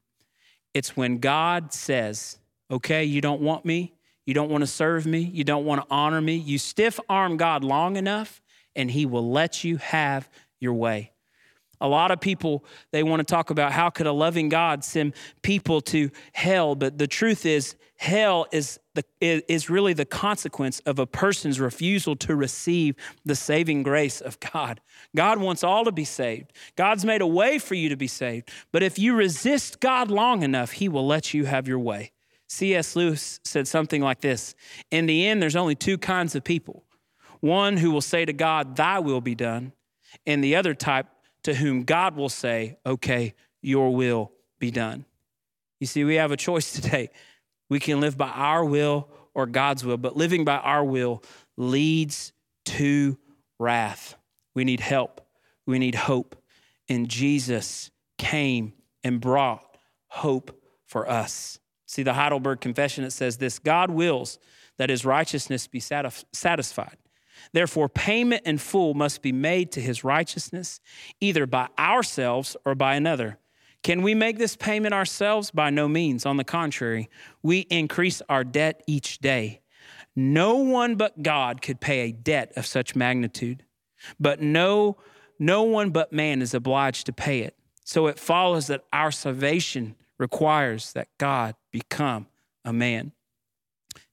It's 0.74 0.96
when 0.96 1.18
God 1.18 1.72
says, 1.72 2.38
okay, 2.70 3.04
you 3.04 3.20
don't 3.20 3.40
want 3.40 3.64
me, 3.64 3.94
you 4.26 4.34
don't 4.34 4.50
want 4.50 4.62
to 4.62 4.66
serve 4.66 5.06
me, 5.06 5.20
you 5.20 5.44
don't 5.44 5.64
want 5.64 5.80
to 5.80 5.86
honor 5.90 6.20
me. 6.20 6.34
You 6.34 6.58
stiff 6.58 6.98
arm 7.08 7.36
God 7.36 7.62
long 7.62 7.96
enough, 7.96 8.42
and 8.74 8.90
He 8.90 9.06
will 9.06 9.30
let 9.30 9.62
you 9.62 9.76
have 9.76 10.28
your 10.58 10.74
way. 10.74 11.12
A 11.80 11.88
lot 11.88 12.10
of 12.10 12.20
people, 12.20 12.64
they 12.92 13.02
want 13.02 13.20
to 13.20 13.24
talk 13.24 13.50
about 13.50 13.72
how 13.72 13.90
could 13.90 14.06
a 14.06 14.12
loving 14.12 14.48
God 14.48 14.84
send 14.84 15.14
people 15.42 15.80
to 15.82 16.10
hell, 16.32 16.74
but 16.74 16.98
the 16.98 17.06
truth 17.06 17.46
is, 17.46 17.74
hell 17.96 18.46
is, 18.52 18.78
the, 18.94 19.04
is 19.20 19.70
really 19.70 19.92
the 19.92 20.04
consequence 20.04 20.80
of 20.80 20.98
a 20.98 21.06
person's 21.06 21.60
refusal 21.60 22.16
to 22.16 22.34
receive 22.34 22.96
the 23.24 23.34
saving 23.34 23.82
grace 23.82 24.20
of 24.20 24.38
God. 24.40 24.80
God 25.14 25.38
wants 25.38 25.64
all 25.64 25.84
to 25.84 25.92
be 25.92 26.04
saved. 26.04 26.52
God's 26.76 27.04
made 27.04 27.20
a 27.20 27.26
way 27.26 27.58
for 27.58 27.74
you 27.74 27.88
to 27.88 27.96
be 27.96 28.06
saved, 28.06 28.50
but 28.72 28.82
if 28.82 28.98
you 28.98 29.14
resist 29.14 29.80
God 29.80 30.10
long 30.10 30.42
enough, 30.42 30.72
He 30.72 30.88
will 30.88 31.06
let 31.06 31.34
you 31.34 31.44
have 31.44 31.68
your 31.68 31.78
way. 31.78 32.12
C.S. 32.48 32.96
Lewis 32.96 33.38
said 33.44 33.68
something 33.68 34.02
like 34.02 34.20
this 34.20 34.54
In 34.90 35.06
the 35.06 35.26
end, 35.26 35.40
there's 35.40 35.56
only 35.56 35.74
two 35.74 35.98
kinds 35.98 36.34
of 36.34 36.42
people 36.44 36.84
one 37.40 37.78
who 37.78 37.90
will 37.90 38.00
say 38.00 38.24
to 38.24 38.32
God, 38.32 38.76
Thy 38.76 38.98
will 38.98 39.20
be 39.20 39.34
done, 39.34 39.72
and 40.26 40.44
the 40.44 40.56
other 40.56 40.74
type 40.74 41.06
to 41.44 41.54
whom 41.54 41.84
God 41.84 42.16
will 42.16 42.28
say, 42.28 42.78
Okay, 42.86 43.34
your 43.62 43.94
will 43.94 44.32
be 44.58 44.70
done. 44.70 45.04
You 45.78 45.86
see, 45.86 46.04
we 46.04 46.16
have 46.16 46.32
a 46.32 46.36
choice 46.36 46.72
today. 46.80 47.10
We 47.68 47.80
can 47.80 48.00
live 48.00 48.16
by 48.16 48.28
our 48.28 48.64
will 48.64 49.08
or 49.34 49.46
God's 49.46 49.84
will, 49.84 49.96
but 49.96 50.16
living 50.16 50.44
by 50.44 50.56
our 50.56 50.84
will 50.84 51.22
leads 51.56 52.32
to 52.66 53.16
wrath. 53.58 54.16
We 54.54 54.64
need 54.64 54.80
help. 54.80 55.20
We 55.66 55.78
need 55.78 55.94
hope. 55.94 56.36
And 56.88 57.08
Jesus 57.08 57.90
came 58.18 58.72
and 59.04 59.20
brought 59.20 59.64
hope 60.08 60.60
for 60.86 61.08
us. 61.08 61.60
See, 61.86 62.02
the 62.02 62.14
Heidelberg 62.14 62.60
Confession, 62.60 63.04
it 63.04 63.12
says 63.12 63.38
this 63.38 63.58
God 63.58 63.90
wills 63.90 64.38
that 64.78 64.90
his 64.90 65.04
righteousness 65.04 65.66
be 65.66 65.80
satisfied. 65.80 66.96
Therefore, 67.52 67.88
payment 67.88 68.42
in 68.44 68.58
full 68.58 68.94
must 68.94 69.22
be 69.22 69.32
made 69.32 69.72
to 69.72 69.80
his 69.80 70.04
righteousness, 70.04 70.80
either 71.20 71.46
by 71.46 71.68
ourselves 71.78 72.56
or 72.64 72.74
by 72.74 72.94
another. 72.94 73.38
Can 73.82 74.02
we 74.02 74.14
make 74.14 74.38
this 74.38 74.56
payment 74.56 74.94
ourselves? 74.94 75.50
By 75.50 75.70
no 75.70 75.88
means. 75.88 76.26
On 76.26 76.36
the 76.36 76.44
contrary, 76.44 77.08
we 77.42 77.60
increase 77.70 78.20
our 78.28 78.44
debt 78.44 78.82
each 78.86 79.18
day. 79.18 79.60
No 80.14 80.56
one 80.56 80.96
but 80.96 81.22
God 81.22 81.62
could 81.62 81.80
pay 81.80 82.00
a 82.00 82.12
debt 82.12 82.52
of 82.56 82.66
such 82.66 82.96
magnitude, 82.96 83.64
but 84.18 84.40
no, 84.40 84.96
no 85.38 85.62
one 85.62 85.90
but 85.90 86.12
man 86.12 86.42
is 86.42 86.52
obliged 86.52 87.06
to 87.06 87.12
pay 87.12 87.40
it. 87.40 87.56
So 87.84 88.06
it 88.06 88.18
follows 88.18 88.66
that 88.66 88.84
our 88.92 89.10
salvation 89.10 89.96
requires 90.18 90.92
that 90.92 91.08
God 91.18 91.54
become 91.70 92.26
a 92.64 92.72
man. 92.72 93.12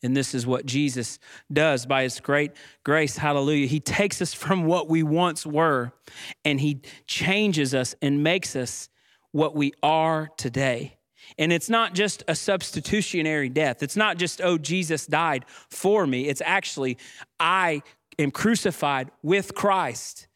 And 0.04 0.16
this 0.16 0.36
is 0.36 0.46
what 0.46 0.66
Jesus 0.66 1.18
does 1.52 1.86
by 1.86 2.04
his 2.04 2.20
great 2.20 2.52
grace. 2.84 3.18
Hallelujah. 3.18 3.68
He 3.68 3.80
takes 3.80 4.22
us 4.22 4.34
from 4.34 4.66
what 4.66 4.88
we 4.88 5.02
once 5.02 5.46
were 5.46 5.92
and 6.46 6.60
he 6.60 6.82
changes 7.08 7.74
us 7.74 7.96
and 8.02 8.24
makes 8.24 8.56
us 8.56 8.90
what 9.32 9.56
we 9.56 9.74
are 9.82 10.30
today. 10.38 10.98
And 11.38 11.52
it's 11.52 11.70
not 11.70 11.94
just 11.94 12.24
a 12.28 12.36
substitutionary 12.36 13.50
death. 13.50 13.84
It's 13.84 13.98
not 13.98 14.18
just, 14.18 14.40
oh, 14.42 14.58
Jesus 14.58 15.06
died 15.06 15.46
for 15.70 16.08
me. 16.08 16.28
It's 16.28 16.42
actually, 16.46 16.98
I 17.40 17.82
am 18.18 18.32
crucified 18.32 19.12
with 19.24 19.56
Christ. 19.56 20.28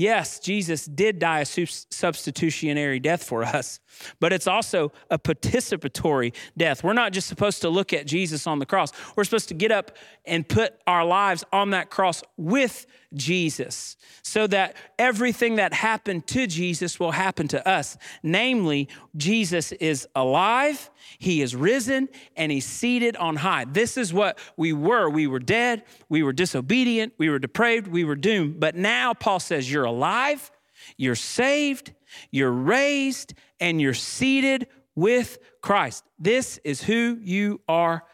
Yes, 0.00 0.38
Jesus 0.38 0.86
did 0.86 1.18
die 1.18 1.40
a 1.40 1.44
substitutionary 1.44 3.00
death 3.00 3.22
for 3.22 3.44
us, 3.44 3.80
but 4.18 4.32
it's 4.32 4.46
also 4.46 4.92
a 5.10 5.18
participatory 5.18 6.32
death. 6.56 6.82
We're 6.82 6.94
not 6.94 7.12
just 7.12 7.28
supposed 7.28 7.60
to 7.60 7.68
look 7.68 7.92
at 7.92 8.06
Jesus 8.06 8.46
on 8.46 8.60
the 8.60 8.64
cross, 8.64 8.92
we're 9.14 9.24
supposed 9.24 9.48
to 9.48 9.54
get 9.54 9.70
up 9.70 9.98
and 10.24 10.48
put 10.48 10.72
our 10.86 11.04
lives 11.04 11.44
on 11.52 11.70
that 11.70 11.90
cross 11.90 12.22
with 12.38 12.86
Jesus 13.12 13.96
so 14.22 14.46
that 14.46 14.76
everything 14.98 15.56
that 15.56 15.74
happened 15.74 16.26
to 16.28 16.46
Jesus 16.46 17.00
will 17.00 17.10
happen 17.10 17.48
to 17.48 17.68
us. 17.68 17.98
Namely, 18.22 18.88
Jesus 19.16 19.72
is 19.72 20.06
alive, 20.14 20.90
he 21.18 21.42
is 21.42 21.56
risen, 21.56 22.08
and 22.36 22.52
he's 22.52 22.66
seated 22.66 23.16
on 23.16 23.36
high. 23.36 23.64
This 23.64 23.96
is 23.96 24.14
what 24.14 24.38
we 24.56 24.72
were. 24.72 25.10
We 25.10 25.26
were 25.26 25.40
dead, 25.40 25.82
we 26.08 26.22
were 26.22 26.32
disobedient, 26.32 27.14
we 27.18 27.28
were 27.28 27.38
depraved, 27.38 27.88
we 27.88 28.04
were 28.04 28.14
doomed. 28.14 28.60
But 28.60 28.76
now 28.76 29.12
Paul 29.12 29.40
says, 29.40 29.70
You're 29.70 29.89
alive, 29.90 30.50
you're 30.96 31.14
saved, 31.14 31.92
you're 32.30 32.50
raised, 32.52 33.34
and 33.58 33.80
you're 33.80 33.94
seated 33.94 34.66
with 34.94 35.38
Christ. 35.60 36.04
This 36.18 36.58
is 36.64 36.82
who 36.82 37.18
you 37.20 37.60
are 37.68 38.04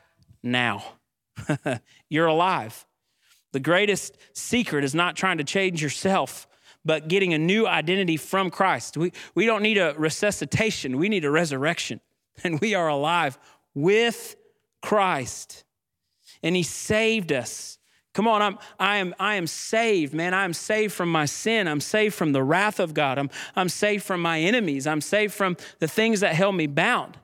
now. 0.43 0.85
you're 2.09 2.27
alive. 2.27 2.87
The 3.53 3.61
greatest 3.61 4.17
secret 4.33 4.85
is 4.85 4.95
not 4.95 5.17
trying 5.17 5.39
to 5.39 5.45
change 5.45 5.83
yourself, 5.83 6.47
but 6.85 7.09
getting 7.09 7.33
a 7.35 7.39
new 7.39 7.67
identity 7.67 8.17
from 8.17 8.51
Christ. 8.51 8.97
We, 8.97 9.13
we 9.35 9.47
don't 9.47 9.63
need 9.63 9.79
a 9.79 9.95
resuscitation, 9.97 10.99
we 10.99 11.09
need 11.09 11.25
a 11.25 11.31
resurrection. 11.31 12.01
And 12.45 12.61
we 12.61 12.75
are 12.75 12.89
alive 12.89 13.39
with 13.75 14.37
Christ. 14.83 15.65
And 16.43 16.55
He 16.55 16.63
saved 16.63 17.33
us. 17.33 17.76
Come 18.17 18.29
on, 18.29 18.41
I'm, 18.41 18.59
I, 18.81 18.97
am, 18.97 19.15
I 19.21 19.35
am 19.35 19.47
saved, 19.47 20.15
man. 20.15 20.33
I 20.33 20.45
am 20.45 20.55
saved 20.55 20.95
from 20.95 21.13
my 21.13 21.27
sin. 21.27 21.69
I'm 21.69 21.83
saved 21.83 22.15
from 22.15 22.33
the 22.33 22.43
wrath 22.43 22.81
of 22.81 22.95
God. 22.95 23.19
I'm, 23.19 23.29
I'm 23.55 23.69
saved 23.69 24.05
from 24.05 24.23
my 24.23 24.41
enemies. 24.41 24.87
I'm 24.87 25.03
saved 25.03 25.35
from 25.35 25.59
the 25.81 25.87
things 25.87 26.21
that 26.21 26.35
held 26.35 26.55
me 26.55 26.67
bound. 26.67 27.19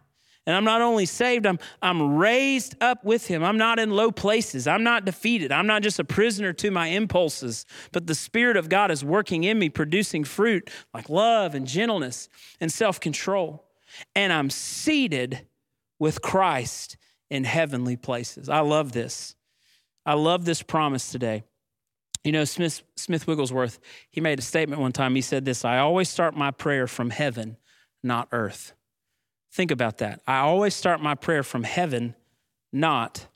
And 0.47 0.55
I'm 0.55 0.65
not 0.65 0.83
only 0.83 1.07
saved, 1.07 1.47
I'm, 1.47 1.59
I'm 1.81 2.17
raised 2.17 2.75
up 2.83 3.07
with 3.07 3.27
him. 3.27 3.43
I'm 3.43 3.57
not 3.57 3.79
in 3.79 3.93
low 3.93 4.13
places. 4.13 4.67
I'm 4.67 4.83
not 4.83 5.07
defeated. 5.07 5.51
I'm 5.51 5.67
not 5.67 5.81
just 5.81 5.99
a 5.99 6.05
prisoner 6.05 6.53
to 6.53 6.71
my 6.71 6.89
impulses, 6.89 7.65
but 7.93 8.07
the 8.07 8.15
Spirit 8.15 8.59
of 8.59 8.69
God 8.69 8.91
is 8.91 9.03
working 9.03 9.45
in 9.45 9.59
me, 9.59 9.71
producing 9.71 10.25
fruit 10.25 10.69
like 10.93 11.09
love 11.09 11.55
and 11.55 11.67
gentleness 11.67 12.29
and 12.61 12.71
self 12.71 13.01
control. 13.01 13.65
And 14.15 14.31
I'm 14.31 14.51
seated 14.51 15.47
with 15.99 16.21
Christ 16.21 16.99
in 17.31 17.45
heavenly 17.45 17.97
places. 17.97 18.51
I 18.51 18.61
love 18.61 18.93
this. 18.93 19.37
I 20.05 20.15
love 20.15 20.45
this 20.45 20.63
promise 20.63 21.11
today. 21.11 21.45
You 22.25 22.33
know, 22.33 22.45
Smith, 22.45 22.83
Smith 22.97 23.27
Wigglesworth, 23.27 23.81
he 24.11 24.21
made 24.21 24.39
a 24.39 24.43
statement 24.43 24.81
one 24.81 24.93
time. 24.93 25.15
He 25.15 25.23
said 25.23 25.45
this 25.45 25.65
I 25.65 25.79
always 25.79 26.09
start 26.09 26.37
my 26.37 26.51
prayer 26.51 26.87
from 26.87 27.11
heaven, 27.11 27.57
not 28.03 28.29
earth. 28.33 28.75
Think 29.53 29.71
about 29.71 29.99
that. 29.99 30.21
I 30.27 30.39
always 30.39 30.75
start 30.75 31.01
my 31.01 31.15
prayer 31.15 31.43
from 31.43 31.65
heaven, 31.65 32.15
not 32.73 33.27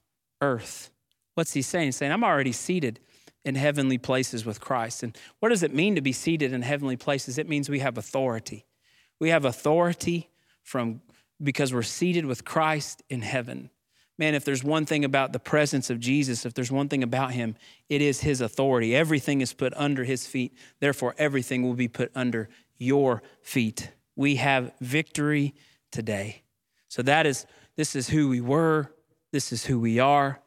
earth. 0.41 0.91
What's 1.35 1.53
he 1.53 1.63
saying? 1.63 1.87
He's 1.87 1.97
saying, 1.97 2.13
I'm 2.13 2.25
already 2.25 2.53
seated 2.53 3.01
in 3.45 3.55
heavenly 3.55 3.99
places 3.99 4.47
with 4.47 4.61
Christ. 4.61 5.03
And 5.03 5.17
what 5.41 5.51
does 5.51 5.63
it 5.63 5.75
mean 5.75 5.95
to 5.95 6.01
be 6.01 6.13
seated 6.13 6.53
in 6.53 6.63
heavenly 6.63 6.97
places? 6.97 7.39
It 7.39 7.49
means 7.49 7.69
we 7.69 7.81
have 7.81 7.99
authority. 7.99 8.67
We 9.21 9.29
have 9.29 9.45
authority 9.45 10.31
from 10.63 11.03
because 11.43 11.73
we're 11.73 11.83
seated 11.83 12.25
with 12.25 12.45
Christ 12.45 13.03
in 13.11 13.21
heaven. 13.21 13.71
Man, 14.19 14.35
if 14.35 14.45
there's 14.45 14.65
one 14.65 14.87
thing 14.87 15.05
about 15.05 15.33
the 15.33 15.39
presence 15.39 15.91
of 15.91 16.01
Jesus, 16.01 16.47
if 16.47 16.55
there's 16.55 16.73
one 16.73 16.89
thing 16.89 17.03
about 17.03 17.33
him, 17.33 17.55
it 17.89 18.01
is 18.01 18.21
his 18.21 18.41
authority. 18.41 18.97
Everything 18.97 19.43
is 19.43 19.53
put 19.53 19.75
under 19.77 20.05
his 20.05 20.27
feet. 20.27 20.55
Therefore, 20.81 21.15
everything 21.19 21.63
will 21.63 21.75
be 21.75 21.89
put 21.89 22.11
under 22.15 22.49
your 22.79 23.23
feet. 23.43 23.91
We 24.15 24.37
have 24.37 24.73
victory 24.81 25.55
today. 25.93 26.43
So 26.89 27.03
that 27.03 27.27
is 27.27 27.47
this 27.77 27.95
is 27.95 28.09
who 28.09 28.29
we 28.29 28.41
were, 28.41 28.91
this 29.33 29.53
is 29.53 29.67
who 29.67 29.79
we 29.79 29.99
are. 29.99 30.41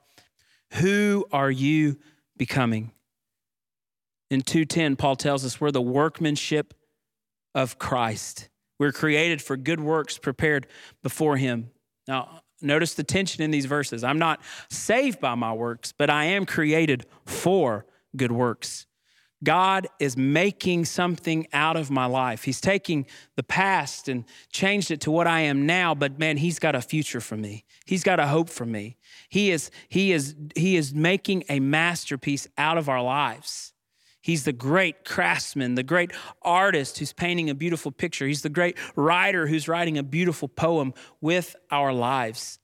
Who 0.74 1.26
are 1.32 1.52
you 1.52 1.98
becoming? 2.38 2.92
In 4.32 4.42
2:10 4.42 4.98
Paul 4.98 5.16
tells 5.16 5.46
us 5.46 5.62
we're 5.62 5.72
the 5.72 5.82
workmanship 5.82 6.74
of 7.54 7.78
Christ. 7.78 8.50
We're 8.80 8.92
created 8.92 9.42
for 9.42 9.58
good 9.58 9.80
works 9.80 10.18
prepared 10.18 10.66
before 11.04 11.38
him. 11.38 11.72
Now, 12.08 12.42
notice 12.62 12.94
the 12.94 13.04
tension 13.04 13.44
in 13.44 13.52
these 13.52 13.66
verses. 13.66 14.04
I'm 14.04 14.20
not 14.20 14.42
saved 14.70 15.20
by 15.20 15.36
my 15.36 15.54
works, 15.54 15.92
but 15.92 16.10
I 16.10 16.26
am 16.26 16.46
created 16.46 17.06
for 17.26 17.86
good 18.16 18.32
works. 18.32 18.86
God 19.44 19.88
is 20.00 20.18
making 20.18 20.86
something 20.86 21.48
out 21.54 21.78
of 21.78 21.90
my 21.90 22.06
life. 22.06 22.44
He's 22.44 22.60
taking 22.60 23.06
the 23.38 23.44
past 23.44 24.10
and 24.10 24.26
changed 24.52 24.92
it 24.92 25.00
to 25.02 25.12
what 25.12 25.28
I 25.28 25.42
am 25.42 25.66
now, 25.66 25.96
but 25.96 26.20
man, 26.20 26.38
he's 26.38 26.60
got 26.60 26.76
a 26.76 26.82
future 26.82 27.22
for 27.22 27.38
me. 27.38 27.64
He's 27.86 28.04
got 28.04 28.20
a 28.20 28.28
hope 28.28 28.50
for 28.50 28.66
me. 28.66 28.98
He 29.30 29.52
is 29.52 29.72
he 29.88 30.12
is 30.12 30.36
he 30.56 30.76
is 30.76 30.94
making 30.94 31.46
a 31.48 31.62
masterpiece 31.62 32.48
out 32.58 32.78
of 32.78 32.90
our 32.90 33.02
lives. 33.02 33.74
He's 34.30 34.44
the 34.44 34.54
great 34.54 35.06
craftsman, 35.06 35.76
the 35.76 35.84
great 35.84 36.12
artist 36.42 37.00
who's 37.00 37.14
painting 37.14 37.50
a 37.50 37.56
beautiful 37.56 37.92
picture. 37.92 38.28
He's 38.28 38.44
the 38.44 38.50
great 38.50 38.78
writer 38.96 39.48
who's 39.48 39.68
writing 39.68 39.98
a 39.98 40.04
beautiful 40.04 40.48
poem 40.48 40.94
with 41.20 41.56
our 41.72 41.92
lives. 41.92 42.60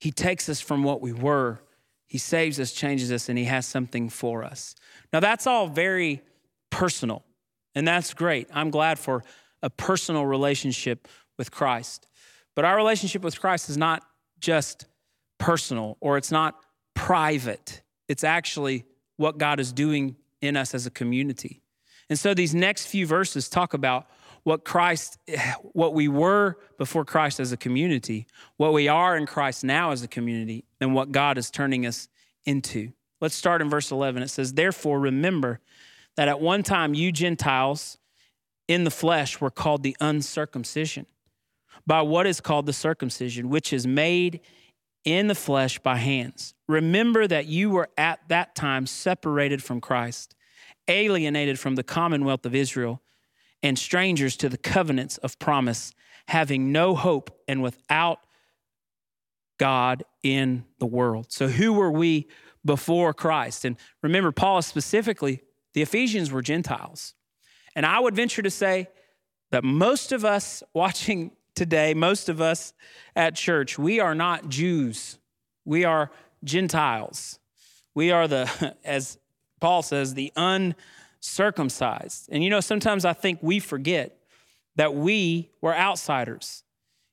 He 0.00 0.10
takes 0.10 0.48
us 0.48 0.60
from 0.60 0.84
what 0.84 1.00
we 1.00 1.12
were 1.12 1.60
he 2.08 2.16
saves 2.16 2.58
us, 2.58 2.72
changes 2.72 3.12
us, 3.12 3.28
and 3.28 3.38
He 3.38 3.44
has 3.44 3.66
something 3.66 4.08
for 4.08 4.42
us. 4.42 4.74
Now, 5.12 5.20
that's 5.20 5.46
all 5.46 5.68
very 5.68 6.22
personal, 6.70 7.22
and 7.74 7.86
that's 7.86 8.14
great. 8.14 8.48
I'm 8.52 8.70
glad 8.70 8.98
for 8.98 9.22
a 9.62 9.68
personal 9.68 10.24
relationship 10.24 11.06
with 11.36 11.50
Christ. 11.50 12.08
But 12.56 12.64
our 12.64 12.76
relationship 12.76 13.22
with 13.22 13.38
Christ 13.38 13.68
is 13.68 13.76
not 13.76 14.02
just 14.40 14.86
personal 15.38 15.98
or 16.00 16.16
it's 16.16 16.32
not 16.32 16.54
private, 16.94 17.82
it's 18.08 18.24
actually 18.24 18.84
what 19.16 19.36
God 19.36 19.60
is 19.60 19.72
doing 19.72 20.16
in 20.40 20.56
us 20.56 20.74
as 20.74 20.86
a 20.86 20.90
community. 20.90 21.62
And 22.08 22.18
so 22.18 22.34
these 22.34 22.54
next 22.54 22.86
few 22.86 23.06
verses 23.06 23.48
talk 23.48 23.74
about 23.74 24.06
what 24.44 24.64
Christ, 24.64 25.18
what 25.72 25.94
we 25.94 26.08
were 26.08 26.56
before 26.78 27.04
Christ 27.04 27.40
as 27.40 27.52
a 27.52 27.56
community, 27.56 28.26
what 28.56 28.72
we 28.72 28.88
are 28.88 29.16
in 29.16 29.26
Christ 29.26 29.64
now 29.64 29.90
as 29.90 30.02
a 30.02 30.08
community, 30.08 30.64
and 30.80 30.94
what 30.94 31.12
God 31.12 31.38
is 31.38 31.50
turning 31.50 31.86
us 31.86 32.08
into. 32.44 32.92
Let's 33.20 33.34
start 33.34 33.60
in 33.60 33.68
verse 33.68 33.90
11. 33.90 34.22
It 34.22 34.28
says, 34.28 34.54
Therefore, 34.54 35.00
remember 35.00 35.60
that 36.16 36.28
at 36.28 36.40
one 36.40 36.62
time 36.62 36.94
you 36.94 37.12
Gentiles 37.12 37.98
in 38.68 38.84
the 38.84 38.90
flesh 38.90 39.40
were 39.40 39.50
called 39.50 39.82
the 39.82 39.96
uncircumcision 40.00 41.06
by 41.86 42.02
what 42.02 42.26
is 42.26 42.40
called 42.40 42.66
the 42.66 42.72
circumcision, 42.72 43.48
which 43.48 43.72
is 43.72 43.86
made 43.86 44.40
in 45.08 45.26
the 45.26 45.34
flesh 45.34 45.78
by 45.78 45.96
hands. 45.96 46.52
Remember 46.68 47.26
that 47.26 47.46
you 47.46 47.70
were 47.70 47.88
at 47.96 48.20
that 48.28 48.54
time 48.54 48.86
separated 48.86 49.62
from 49.62 49.80
Christ, 49.80 50.34
alienated 50.86 51.58
from 51.58 51.76
the 51.76 51.82
commonwealth 51.82 52.44
of 52.44 52.54
Israel 52.54 53.00
and 53.62 53.78
strangers 53.78 54.36
to 54.36 54.50
the 54.50 54.58
covenants 54.58 55.16
of 55.18 55.38
promise, 55.38 55.92
having 56.26 56.72
no 56.72 56.94
hope 56.94 57.30
and 57.48 57.62
without 57.62 58.20
God 59.58 60.04
in 60.22 60.66
the 60.78 60.86
world. 60.86 61.32
So, 61.32 61.48
who 61.48 61.72
were 61.72 61.90
we 61.90 62.28
before 62.62 63.14
Christ? 63.14 63.64
And 63.64 63.76
remember, 64.02 64.30
Paul 64.30 64.60
specifically 64.60 65.40
The 65.72 65.80
Ephesians 65.80 66.30
were 66.30 66.42
Gentiles. 66.42 67.14
And 67.74 67.86
I 67.86 67.98
would 67.98 68.14
venture 68.14 68.42
to 68.42 68.50
say 68.50 68.88
that 69.52 69.64
most 69.64 70.12
of 70.12 70.26
us 70.26 70.62
watching 70.74 71.32
today, 71.58 71.92
most 71.92 72.28
of 72.28 72.40
us 72.40 72.72
at 73.16 73.34
church, 73.34 73.78
we 73.78 73.98
are 73.98 74.14
not 74.14 74.48
Jews. 74.48 75.18
We 75.64 75.84
are 75.84 76.12
Gentiles. 76.44 77.40
We 77.96 78.12
are 78.12 78.28
the, 78.28 78.76
as 78.84 79.18
Paul 79.60 79.82
says, 79.82 80.14
the 80.14 80.32
uncircumcised. 80.36 82.28
And 82.30 82.44
you 82.44 82.50
know, 82.50 82.60
sometimes 82.60 83.04
I 83.04 83.12
think 83.12 83.40
we 83.42 83.58
forget 83.58 84.16
that 84.76 84.94
we 84.94 85.50
were 85.60 85.74
outsiders. 85.74 86.62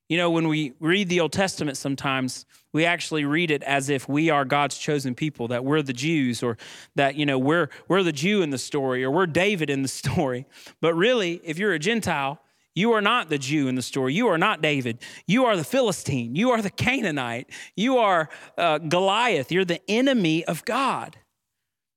You 0.09 0.17
know, 0.17 0.29
when 0.29 0.47
we 0.47 0.73
read 0.79 1.09
the 1.09 1.21
Old 1.21 1.31
Testament, 1.31 1.75
sometimes 1.75 2.45
we 2.71 2.85
actually 2.85 3.25
read 3.25 3.49
it 3.49 3.63
as 3.63 3.89
if 3.89 4.07
we 4.07 4.29
are 4.29 4.45
God's 4.45 4.77
chosen 4.77 5.15
people, 5.15 5.47
that 5.47 5.65
we're 5.65 5.81
the 5.81 5.91
Jews, 5.91 6.43
or 6.43 6.59
that, 6.93 7.15
you 7.15 7.25
know, 7.25 7.39
we're, 7.39 7.69
we're 7.87 8.03
the 8.03 8.11
Jew 8.11 8.43
in 8.43 8.51
the 8.51 8.59
story, 8.59 9.03
or 9.03 9.09
we're 9.09 9.25
David 9.25 9.71
in 9.71 9.81
the 9.81 9.87
story. 10.03 10.45
But 10.81 10.93
really, 10.93 11.41
if 11.43 11.57
you're 11.57 11.73
a 11.73 11.79
Gentile, 11.79 12.39
you 12.75 12.91
are 12.91 13.01
not 13.01 13.29
the 13.29 13.37
Jew 13.37 13.67
in 13.67 13.75
the 13.75 13.81
story. 13.81 14.13
You 14.13 14.27
are 14.27 14.37
not 14.37 14.61
David. 14.61 14.99
You 15.25 15.45
are 15.45 15.55
the 15.55 15.63
Philistine. 15.63 16.35
You 16.35 16.51
are 16.51 16.61
the 16.61 16.69
Canaanite. 16.69 17.49
You 17.75 17.97
are 17.97 18.29
uh, 18.57 18.79
Goliath. 18.79 19.51
You're 19.51 19.65
the 19.65 19.81
enemy 19.89 20.43
of 20.45 20.65
God. 20.65 21.17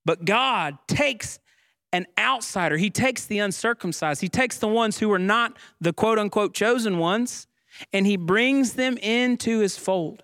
But 0.04 0.24
God 0.24 0.78
takes 0.86 1.40
an 1.92 2.06
outsider, 2.18 2.76
He 2.76 2.90
takes 2.90 3.24
the 3.24 3.38
uncircumcised, 3.38 4.20
He 4.20 4.28
takes 4.28 4.58
the 4.58 4.68
ones 4.68 4.98
who 4.98 5.10
are 5.10 5.18
not 5.18 5.56
the 5.80 5.92
quote 5.92 6.18
unquote 6.18 6.54
chosen 6.54 6.98
ones, 6.98 7.46
and 7.92 8.06
he 8.06 8.16
brings 8.16 8.74
them 8.74 8.96
into 8.98 9.60
his 9.60 9.76
fold. 9.76 10.22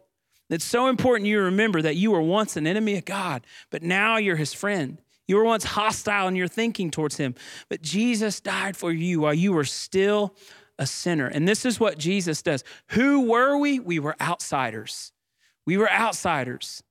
It's 0.50 0.64
so 0.64 0.88
important 0.88 1.28
you 1.28 1.40
remember 1.40 1.82
that 1.82 1.96
you 1.96 2.10
were 2.10 2.20
once 2.20 2.56
an 2.56 2.66
enemy 2.66 2.96
of 2.96 3.04
God, 3.04 3.46
but 3.70 3.82
now 3.82 4.18
you're 4.18 4.36
his 4.36 4.52
friend. 4.52 4.98
You 5.26 5.36
were 5.36 5.44
once 5.44 5.64
hostile 5.64 6.28
in 6.28 6.36
your 6.36 6.48
thinking 6.48 6.90
towards 6.90 7.16
him, 7.16 7.34
but 7.68 7.82
Jesus 7.82 8.40
died 8.40 8.76
for 8.76 8.92
you 8.92 9.20
while 9.20 9.34
you 9.34 9.52
were 9.52 9.64
still 9.64 10.34
a 10.78 10.86
sinner. 10.86 11.26
And 11.26 11.46
this 11.48 11.64
is 11.64 11.80
what 11.80 11.98
Jesus 11.98 12.42
does. 12.42 12.64
Who 12.88 13.22
were 13.22 13.56
we? 13.56 13.78
We 13.78 13.98
were 13.98 14.16
outsiders. 14.20 15.12
We 15.66 15.76
were 15.76 15.90
outsiders. 15.90 16.82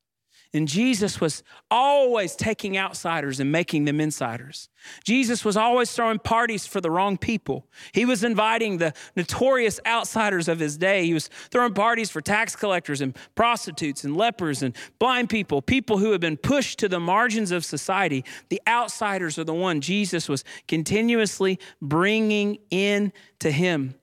And 0.56 0.68
Jesus 0.68 1.20
was 1.20 1.44
always 1.72 2.36
taking 2.36 2.78
outsiders 2.78 3.40
and 3.40 3.52
making 3.52 3.86
them 3.86 4.00
insiders. 4.00 4.70
Jesus 5.04 5.44
was 5.44 5.58
always 5.58 5.92
throwing 5.92 6.20
parties 6.20 6.68
for 6.68 6.80
the 6.80 6.92
wrong 6.92 7.18
people. 7.18 7.66
He 7.92 8.06
was 8.06 8.24
inviting 8.24 8.78
the 8.78 8.94
notorious 9.16 9.80
outsiders 9.88 10.48
of 10.48 10.60
his 10.60 10.78
day. 10.78 11.06
He 11.06 11.14
was 11.16 11.30
throwing 11.50 11.74
parties 11.74 12.12
for 12.12 12.22
tax 12.22 12.56
collectors 12.56 13.02
and 13.02 13.18
prostitutes 13.34 14.04
and 14.04 14.16
lepers 14.16 14.62
and 14.62 14.76
blind 15.00 15.30
people, 15.30 15.64
people 15.64 15.98
who 15.98 16.12
had 16.12 16.22
been 16.22 16.38
pushed 16.38 16.78
to 16.80 16.88
the 16.88 17.00
margins 17.00 17.52
of 17.52 17.66
society. 17.66 18.24
The 18.50 18.62
outsiders 18.68 19.40
are 19.40 19.44
the 19.44 19.56
one 19.56 19.82
Jesus 19.82 20.30
was 20.30 20.44
continuously 20.68 21.58
bringing 21.82 22.60
in 22.70 23.12
to 23.40 23.52
him. 23.52 23.96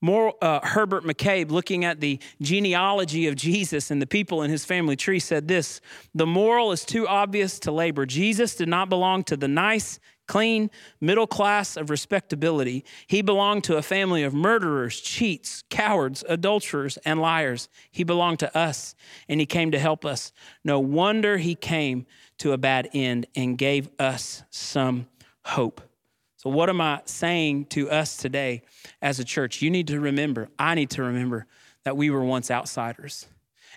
More, 0.00 0.34
uh, 0.40 0.60
Herbert 0.62 1.04
McCabe, 1.04 1.50
looking 1.50 1.84
at 1.84 2.00
the 2.00 2.20
genealogy 2.40 3.26
of 3.26 3.34
Jesus 3.34 3.90
and 3.90 4.00
the 4.00 4.06
people 4.06 4.42
in 4.42 4.50
his 4.50 4.64
family 4.64 4.94
tree, 4.94 5.18
said 5.18 5.48
this 5.48 5.80
The 6.14 6.26
moral 6.26 6.70
is 6.70 6.84
too 6.84 7.08
obvious 7.08 7.58
to 7.60 7.72
labor. 7.72 8.06
Jesus 8.06 8.54
did 8.54 8.68
not 8.68 8.88
belong 8.88 9.24
to 9.24 9.36
the 9.36 9.48
nice, 9.48 9.98
clean, 10.28 10.70
middle 11.00 11.26
class 11.26 11.76
of 11.76 11.90
respectability. 11.90 12.84
He 13.08 13.22
belonged 13.22 13.64
to 13.64 13.76
a 13.76 13.82
family 13.82 14.22
of 14.22 14.34
murderers, 14.34 15.00
cheats, 15.00 15.64
cowards, 15.68 16.22
adulterers, 16.28 16.96
and 16.98 17.20
liars. 17.20 17.68
He 17.90 18.04
belonged 18.04 18.38
to 18.40 18.56
us, 18.56 18.94
and 19.28 19.40
he 19.40 19.46
came 19.46 19.72
to 19.72 19.80
help 19.80 20.04
us. 20.04 20.32
No 20.62 20.78
wonder 20.78 21.38
he 21.38 21.56
came 21.56 22.06
to 22.38 22.52
a 22.52 22.58
bad 22.58 22.88
end 22.94 23.26
and 23.34 23.58
gave 23.58 23.88
us 23.98 24.44
some 24.50 25.08
hope. 25.44 25.87
So, 26.38 26.50
what 26.50 26.68
am 26.68 26.80
I 26.80 27.02
saying 27.04 27.64
to 27.70 27.90
us 27.90 28.16
today 28.16 28.62
as 29.02 29.18
a 29.18 29.24
church? 29.24 29.60
You 29.60 29.70
need 29.70 29.88
to 29.88 29.98
remember, 29.98 30.48
I 30.56 30.76
need 30.76 30.90
to 30.90 31.02
remember 31.02 31.46
that 31.82 31.96
we 31.96 32.10
were 32.10 32.22
once 32.22 32.48
outsiders. 32.48 33.26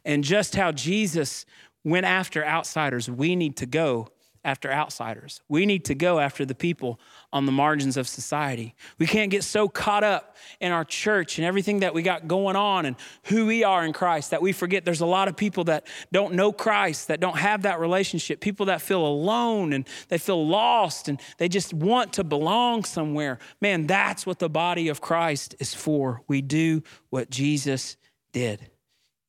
And 0.05 0.23
just 0.23 0.55
how 0.55 0.71
Jesus 0.71 1.47
went 1.83 2.05
after 2.05 2.45
outsiders, 2.45 3.09
we 3.09 3.35
need 3.35 3.57
to 3.57 3.65
go 3.65 4.09
after 4.43 4.71
outsiders. 4.71 5.41
We 5.47 5.65
need 5.65 5.85
to 5.85 5.95
go 5.95 6.19
after 6.19 6.45
the 6.45 6.55
people 6.55 6.99
on 7.31 7.45
the 7.45 7.51
margins 7.51 7.95
of 7.95 8.07
society. 8.07 8.73
We 8.97 9.05
can't 9.05 9.29
get 9.29 9.43
so 9.43 9.69
caught 9.69 10.03
up 10.03 10.37
in 10.59 10.71
our 10.71 10.83
church 10.83 11.37
and 11.37 11.45
everything 11.45 11.81
that 11.81 11.93
we 11.93 12.01
got 12.01 12.27
going 12.27 12.55
on 12.55 12.85
and 12.85 12.95
who 13.25 13.45
we 13.45 13.63
are 13.63 13.85
in 13.85 13.93
Christ 13.93 14.31
that 14.31 14.41
we 14.41 14.51
forget 14.51 14.83
there's 14.83 15.01
a 15.01 15.05
lot 15.05 15.27
of 15.27 15.37
people 15.37 15.65
that 15.65 15.85
don't 16.11 16.33
know 16.33 16.51
Christ, 16.51 17.09
that 17.09 17.19
don't 17.19 17.37
have 17.37 17.63
that 17.63 17.79
relationship, 17.79 18.39
people 18.39 18.65
that 18.67 18.81
feel 18.81 19.05
alone 19.05 19.73
and 19.73 19.87
they 20.09 20.17
feel 20.17 20.45
lost 20.47 21.07
and 21.07 21.19
they 21.37 21.47
just 21.47 21.73
want 21.73 22.13
to 22.13 22.23
belong 22.23 22.83
somewhere. 22.83 23.37
Man, 23.61 23.85
that's 23.85 24.25
what 24.25 24.39
the 24.39 24.49
body 24.49 24.87
of 24.87 25.01
Christ 25.01 25.55
is 25.59 25.73
for. 25.73 26.23
We 26.27 26.41
do 26.41 26.81
what 27.11 27.29
Jesus 27.29 27.95
did. 28.33 28.71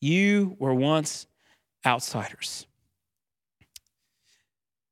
You 0.00 0.56
were 0.58 0.74
once 0.74 1.26
outsiders. 1.84 2.66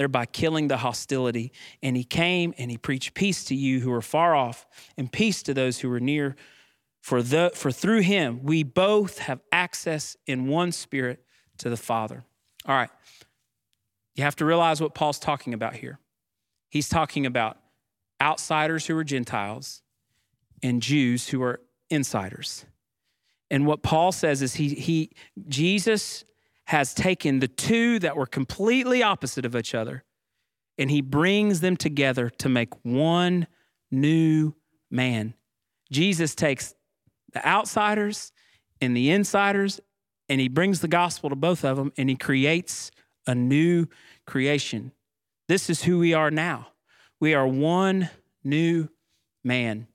thereby 0.00 0.24
killing 0.24 0.68
the 0.68 0.78
hostility. 0.78 1.52
And 1.82 1.94
he 1.94 2.04
came 2.04 2.54
and 2.56 2.70
he 2.70 2.78
preached 2.78 3.12
peace 3.12 3.44
to 3.44 3.54
you 3.54 3.80
who 3.80 3.92
are 3.92 4.00
far 4.00 4.34
off 4.34 4.66
and 4.96 5.12
peace 5.12 5.42
to 5.42 5.52
those 5.52 5.80
who 5.80 5.92
are 5.92 6.00
near. 6.00 6.36
For, 7.02 7.22
the, 7.22 7.52
for 7.54 7.70
through 7.70 8.00
him 8.00 8.42
we 8.42 8.62
both 8.62 9.18
have 9.18 9.40
access 9.52 10.16
in 10.26 10.48
one 10.48 10.72
spirit 10.72 11.22
to 11.58 11.68
the 11.68 11.76
Father. 11.76 12.24
All 12.64 12.74
right. 12.74 12.88
You 14.14 14.24
have 14.24 14.36
to 14.36 14.46
realize 14.46 14.80
what 14.80 14.94
Paul's 14.94 15.18
talking 15.18 15.52
about 15.52 15.76
here. 15.76 15.98
He's 16.70 16.88
talking 16.88 17.26
about 17.26 17.58
outsiders 18.22 18.86
who 18.86 18.96
are 18.96 19.04
Gentiles 19.04 19.82
and 20.62 20.80
Jews 20.80 21.28
who 21.28 21.42
are 21.42 21.60
insiders. 21.90 22.64
And 23.50 23.66
what 23.66 23.82
Paul 23.82 24.12
says 24.12 24.40
is 24.40 24.54
he, 24.54 24.70
he 24.70 25.10
Jesus 25.46 26.24
has 26.70 26.94
taken 26.94 27.40
the 27.40 27.48
two 27.48 27.98
that 27.98 28.16
were 28.16 28.26
completely 28.26 29.02
opposite 29.02 29.44
of 29.44 29.56
each 29.56 29.74
other 29.74 30.04
and 30.78 30.88
he 30.88 31.00
brings 31.00 31.58
them 31.58 31.76
together 31.76 32.30
to 32.30 32.48
make 32.48 32.72
one 32.84 33.48
new 33.90 34.54
man. 34.88 35.34
Jesus 35.90 36.36
takes 36.36 36.76
the 37.32 37.44
outsiders 37.44 38.30
and 38.80 38.96
the 38.96 39.10
insiders 39.10 39.80
and 40.28 40.40
he 40.40 40.46
brings 40.46 40.80
the 40.80 40.86
gospel 40.86 41.28
to 41.28 41.34
both 41.34 41.64
of 41.64 41.76
them 41.76 41.92
and 41.96 42.08
he 42.08 42.14
creates 42.14 42.92
a 43.26 43.34
new 43.34 43.86
creation. 44.24 44.92
This 45.48 45.70
is 45.70 45.82
who 45.82 45.98
we 45.98 46.14
are 46.14 46.30
now. 46.30 46.68
We 47.18 47.34
are 47.34 47.48
one 47.48 48.10
new 48.44 48.88
man. 49.42 49.88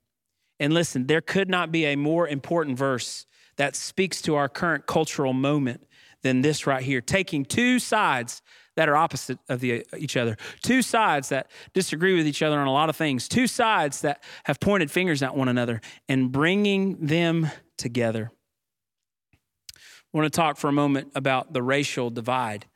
And 0.60 0.74
listen, 0.74 1.06
there 1.06 1.22
could 1.22 1.48
not 1.48 1.72
be 1.72 1.86
a 1.86 1.96
more 1.96 2.28
important 2.28 2.76
verse 2.76 3.24
that 3.56 3.74
speaks 3.74 4.20
to 4.20 4.34
our 4.34 4.50
current 4.50 4.84
cultural 4.84 5.32
moment 5.32 5.86
than 6.26 6.42
this 6.42 6.66
right 6.66 6.82
here, 6.82 7.00
taking 7.00 7.44
two 7.44 7.78
sides 7.78 8.42
that 8.74 8.88
are 8.88 8.96
opposite 8.96 9.38
of 9.48 9.60
the, 9.60 9.86
each 9.96 10.16
other, 10.16 10.36
two 10.62 10.82
sides 10.82 11.30
that 11.30 11.50
disagree 11.72 12.16
with 12.16 12.26
each 12.26 12.42
other 12.42 12.58
on 12.58 12.66
a 12.66 12.72
lot 12.72 12.90
of 12.90 12.96
things, 12.96 13.28
two 13.28 13.46
sides 13.46 14.00
that 14.02 14.22
have 14.44 14.60
pointed 14.60 14.90
fingers 14.90 15.22
at 15.22 15.34
one 15.34 15.48
another, 15.48 15.80
and 16.08 16.32
bringing 16.32 16.96
them 17.06 17.48
together. 17.78 18.30
I 19.74 19.78
want 20.18 20.32
to 20.32 20.36
talk 20.36 20.56
for 20.56 20.68
a 20.68 20.72
moment 20.72 21.12
about 21.14 21.52
the 21.52 21.62
racial 21.62 22.10
divide 22.10 22.66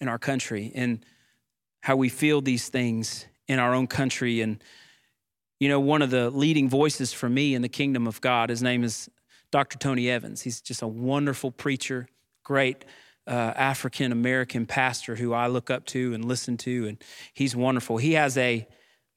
in 0.00 0.06
our 0.08 0.18
country 0.18 0.70
and 0.74 1.04
how 1.80 1.96
we 1.96 2.08
feel 2.08 2.40
these 2.40 2.68
things 2.68 3.26
in 3.46 3.58
our 3.58 3.74
own 3.74 3.86
country. 3.86 4.42
And, 4.42 4.62
you 5.58 5.68
know, 5.68 5.80
one 5.80 6.02
of 6.02 6.10
the 6.10 6.30
leading 6.30 6.68
voices 6.68 7.12
for 7.12 7.28
me 7.28 7.54
in 7.54 7.62
the 7.62 7.68
kingdom 7.68 8.06
of 8.06 8.20
God, 8.20 8.50
his 8.50 8.62
name 8.62 8.84
is 8.84 9.08
Dr. 9.50 9.78
Tony 9.78 10.10
Evans. 10.10 10.42
He's 10.42 10.60
just 10.60 10.82
a 10.82 10.88
wonderful 10.88 11.50
preacher 11.50 12.06
great 12.48 12.86
uh, 13.26 13.52
African 13.56 14.10
American 14.10 14.64
pastor 14.64 15.14
who 15.16 15.34
I 15.34 15.48
look 15.48 15.68
up 15.70 15.84
to 15.86 16.14
and 16.14 16.24
listen 16.24 16.56
to, 16.58 16.88
and 16.88 16.96
he's 17.34 17.54
wonderful. 17.54 17.98
He 17.98 18.14
has 18.14 18.38
a 18.38 18.66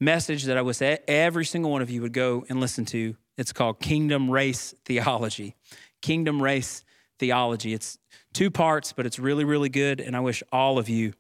message 0.02 0.44
that 0.44 0.58
I 0.58 0.62
wish 0.62 0.82
every 0.82 1.46
single 1.46 1.72
one 1.72 1.82
of 1.82 1.90
you 1.90 2.02
would 2.02 2.12
go 2.12 2.46
and 2.50 2.60
listen 2.60 2.84
to. 2.88 3.16
It's 3.38 3.54
called 3.54 3.80
Kingdom 3.80 4.30
Race 4.30 4.76
Theology. 4.84 5.56
Kingdom 6.02 6.44
Race 6.44 6.84
Theology. 7.20 7.74
It's 7.74 7.98
two 8.34 8.52
parts, 8.52 8.92
but 8.92 9.06
it's 9.06 9.18
really, 9.18 9.46
really 9.46 9.70
good, 9.70 10.02
and 10.02 10.14
I 10.14 10.20
wish 10.20 10.44
all 10.52 10.78
of 10.78 10.90
you 10.90 11.14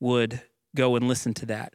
would 0.00 0.42
go 0.74 0.96
and 0.96 1.06
listen 1.06 1.32
to 1.34 1.46
that 1.46 1.74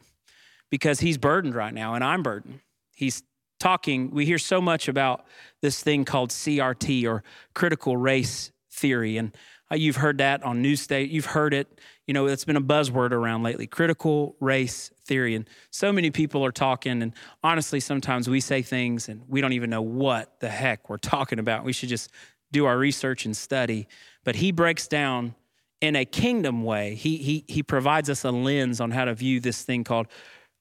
because 0.69 0.99
he's 0.99 1.17
burdened 1.17 1.55
right 1.55 1.73
now, 1.73 1.93
and 1.93 2.03
I'm 2.03 2.23
burdened. 2.23 2.59
he's 2.93 3.23
talking, 3.61 4.11
we 4.11 4.25
hear 4.25 4.37
so 4.37 4.59
much 4.59 4.89
about 4.89 5.25
this 5.61 5.81
thing 5.81 6.03
called 6.03 6.31
CRT 6.31 7.05
or 7.07 7.23
critical 7.55 7.95
race 7.95 8.51
theory. 8.77 9.17
And 9.17 9.35
Uh, 9.71 9.75
you've 9.75 9.97
heard 9.97 10.17
that 10.19 10.43
on 10.43 10.61
news 10.61 10.81
state. 10.81 11.09
You've 11.09 11.25
heard 11.25 11.53
it. 11.53 11.79
You 12.05 12.13
know, 12.13 12.27
it's 12.27 12.45
been 12.45 12.55
a 12.55 12.61
buzzword 12.61 13.11
around 13.11 13.43
lately 13.43 13.67
critical 13.67 14.35
race 14.39 14.91
theory. 15.05 15.35
And 15.35 15.47
so 15.71 15.91
many 15.91 16.09
people 16.09 16.45
are 16.45 16.51
talking. 16.51 17.01
And 17.01 17.13
honestly, 17.43 17.79
sometimes 17.79 18.29
we 18.29 18.39
say 18.39 18.61
things 18.61 19.09
and 19.09 19.23
we 19.27 19.41
don't 19.41 19.53
even 19.53 19.69
know 19.69 19.81
what 19.81 20.39
the 20.39 20.49
heck 20.49 20.89
we're 20.89 20.97
talking 20.97 21.39
about. 21.39 21.63
We 21.63 21.73
should 21.73 21.89
just 21.89 22.11
do 22.51 22.65
our 22.65 22.77
research 22.77 23.25
and 23.25 23.35
study. 23.35 23.87
But 24.23 24.35
he 24.35 24.51
breaks 24.51 24.87
down 24.87 25.35
in 25.81 25.95
a 25.95 26.05
kingdom 26.05 26.63
way. 26.63 26.95
He, 26.95 27.17
he, 27.17 27.43
he 27.47 27.61
provides 27.61 28.09
us 28.09 28.23
a 28.23 28.31
lens 28.31 28.81
on 28.81 28.91
how 28.91 29.05
to 29.05 29.13
view 29.13 29.39
this 29.39 29.63
thing 29.63 29.83
called 29.83 30.07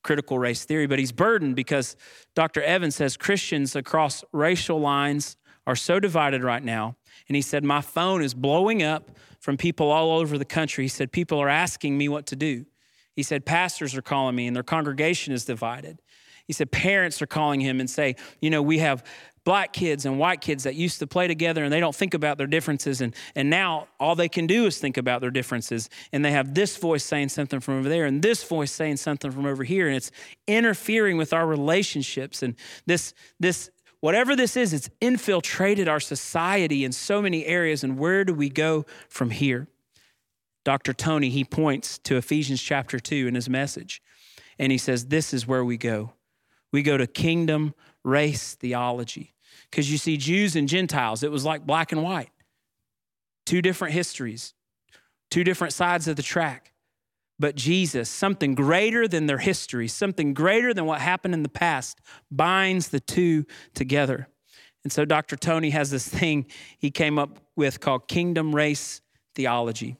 critical 0.03 0.39
race 0.39 0.65
theory, 0.65 0.87
but 0.87 0.99
he's 1.01 1.11
burdened 1.11 1.57
because 1.57 1.97
Dr. 2.35 2.63
Evans 2.63 2.95
says 2.95 3.17
Christians 3.17 3.75
across 3.75 4.23
racial 4.33 4.79
lines 4.79 5.37
are 5.67 5.75
so 5.75 5.99
divided 5.99 6.45
right 6.45 6.63
now. 6.63 6.97
And 7.29 7.37
he 7.37 7.43
said, 7.43 7.65
My 7.65 7.81
phone 7.81 8.23
is 8.23 8.35
blowing 8.35 8.83
up 8.83 9.11
from 9.41 9.57
people 9.57 9.91
all 9.91 10.19
over 10.19 10.39
the 10.39 10.45
country. 10.45 10.85
He 10.85 10.89
said, 10.89 11.13
People 11.13 11.39
are 11.41 11.49
asking 11.49 11.97
me 11.97 12.09
what 12.09 12.27
to 12.27 12.37
do. 12.37 12.67
He 13.15 13.23
said, 13.23 13.47
Pastors 13.47 13.95
are 13.97 14.03
calling 14.03 14.37
me 14.37 14.47
and 14.47 14.55
their 14.55 14.63
congregation 14.63 15.33
is 15.33 15.45
divided. 15.45 16.01
He 16.47 16.53
said, 16.53 16.71
Parents 16.71 17.21
are 17.23 17.27
calling 17.27 17.61
him 17.61 17.81
and 17.81 17.91
say, 17.91 18.17
You 18.41 18.51
know, 18.51 18.63
we 18.63 18.79
have 18.79 19.05
black 19.47 19.73
kids 19.73 20.05
and 20.05 20.19
white 20.19 20.41
kids 20.41 20.65
that 20.65 20.75
used 20.75 20.99
to 20.99 21.07
play 21.07 21.29
together 21.29 21.63
and 21.63 21.73
they 21.73 21.79
don't 21.79 21.95
think 21.95 22.15
about 22.15 22.37
their 22.37 22.49
differences. 22.49 23.01
And, 23.01 23.15
and 23.37 23.49
now 23.49 23.87
all 24.01 24.17
they 24.17 24.29
can 24.29 24.49
do 24.49 24.67
is 24.67 24.79
think 24.79 24.97
about 24.97 25.21
their 25.21 25.31
differences. 25.31 25.89
And 26.13 26.25
they 26.25 26.33
have 26.33 26.53
this 26.53 26.77
voice 26.77 27.05
saying 27.05 27.29
something 27.29 27.61
from 27.61 27.79
over 27.79 27.89
there 27.89 28.07
and 28.07 28.21
this 28.21 28.43
voice 28.43 28.73
saying 28.73 28.97
something 28.97 29.31
from 29.31 29.47
over 29.47 29.63
here. 29.63 29.87
And 29.87 29.97
it's 29.97 30.11
interfering 30.49 31.17
with 31.17 31.33
our 31.33 31.47
relationships. 31.47 32.43
And 32.43 32.57
this, 32.87 33.15
this, 33.39 33.71
whatever 34.07 34.37
this 34.37 34.57
is, 34.57 34.73
it's 34.73 34.89
infiltrated 35.01 35.89
our 35.89 35.99
society 35.99 36.85
in 36.85 36.93
so 36.93 37.21
many 37.21 37.45
areas. 37.45 37.83
And 37.83 37.99
where 37.99 38.25
do 38.25 38.33
we 38.33 38.49
go 38.49 38.87
from 39.09 39.31
here? 39.31 39.67
Dr. 40.65 40.93
Tony, 40.93 41.29
he 41.29 41.43
points 41.43 41.99
to 42.05 42.17
Ephesians 42.17 42.63
chapter 42.63 43.01
2 43.01 43.27
in 43.27 43.35
his 43.35 43.49
message. 43.49 44.01
And 44.61 44.71
he 44.71 44.79
says, 44.79 45.07
This 45.07 45.35
is 45.35 45.49
where 45.49 45.65
we 45.65 45.77
go. 45.77 46.13
We 46.73 46.85
go 46.85 46.97
to 46.97 47.09
kingdom 47.09 47.75
race 48.05 48.55
theology. 48.55 49.35
Because 49.69 49.91
you 49.91 49.99
see, 49.99 50.17
Jews 50.17 50.55
and 50.55 50.69
Gentiles, 50.69 51.25
it 51.25 51.33
was 51.33 51.45
like 51.45 51.67
black 51.67 51.91
and 51.91 52.05
white. 52.05 52.31
Two 53.45 53.61
different 53.61 53.93
histories, 53.93 54.55
two 55.33 55.43
different 55.43 55.73
sides 55.73 56.07
of 56.07 56.15
the 56.15 56.23
track. 56.23 56.73
But 57.39 57.55
Jesus, 57.55 58.09
something 58.09 58.55
greater 58.55 59.07
than 59.07 59.27
their 59.27 59.39
history, 59.39 59.89
something 59.89 60.33
greater 60.33 60.73
than 60.73 60.87
what 60.87 61.01
happened 61.01 61.35
in 61.35 61.43
the 61.43 61.49
past, 61.49 62.01
binds 62.31 62.89
the 62.89 63.01
two 63.01 63.45
together. 63.75 64.29
And 64.85 64.93
so 64.93 65.05
Dr. 65.05 65.37
Tony 65.37 65.71
has 65.71 65.91
this 65.91 66.09
thing 66.09 66.47
he 66.79 66.91
came 66.91 67.19
up 67.19 67.41
with 67.57 67.81
called 67.81 68.09
kingdom 68.09 68.55
race 68.55 69.01
theology. 69.35 69.97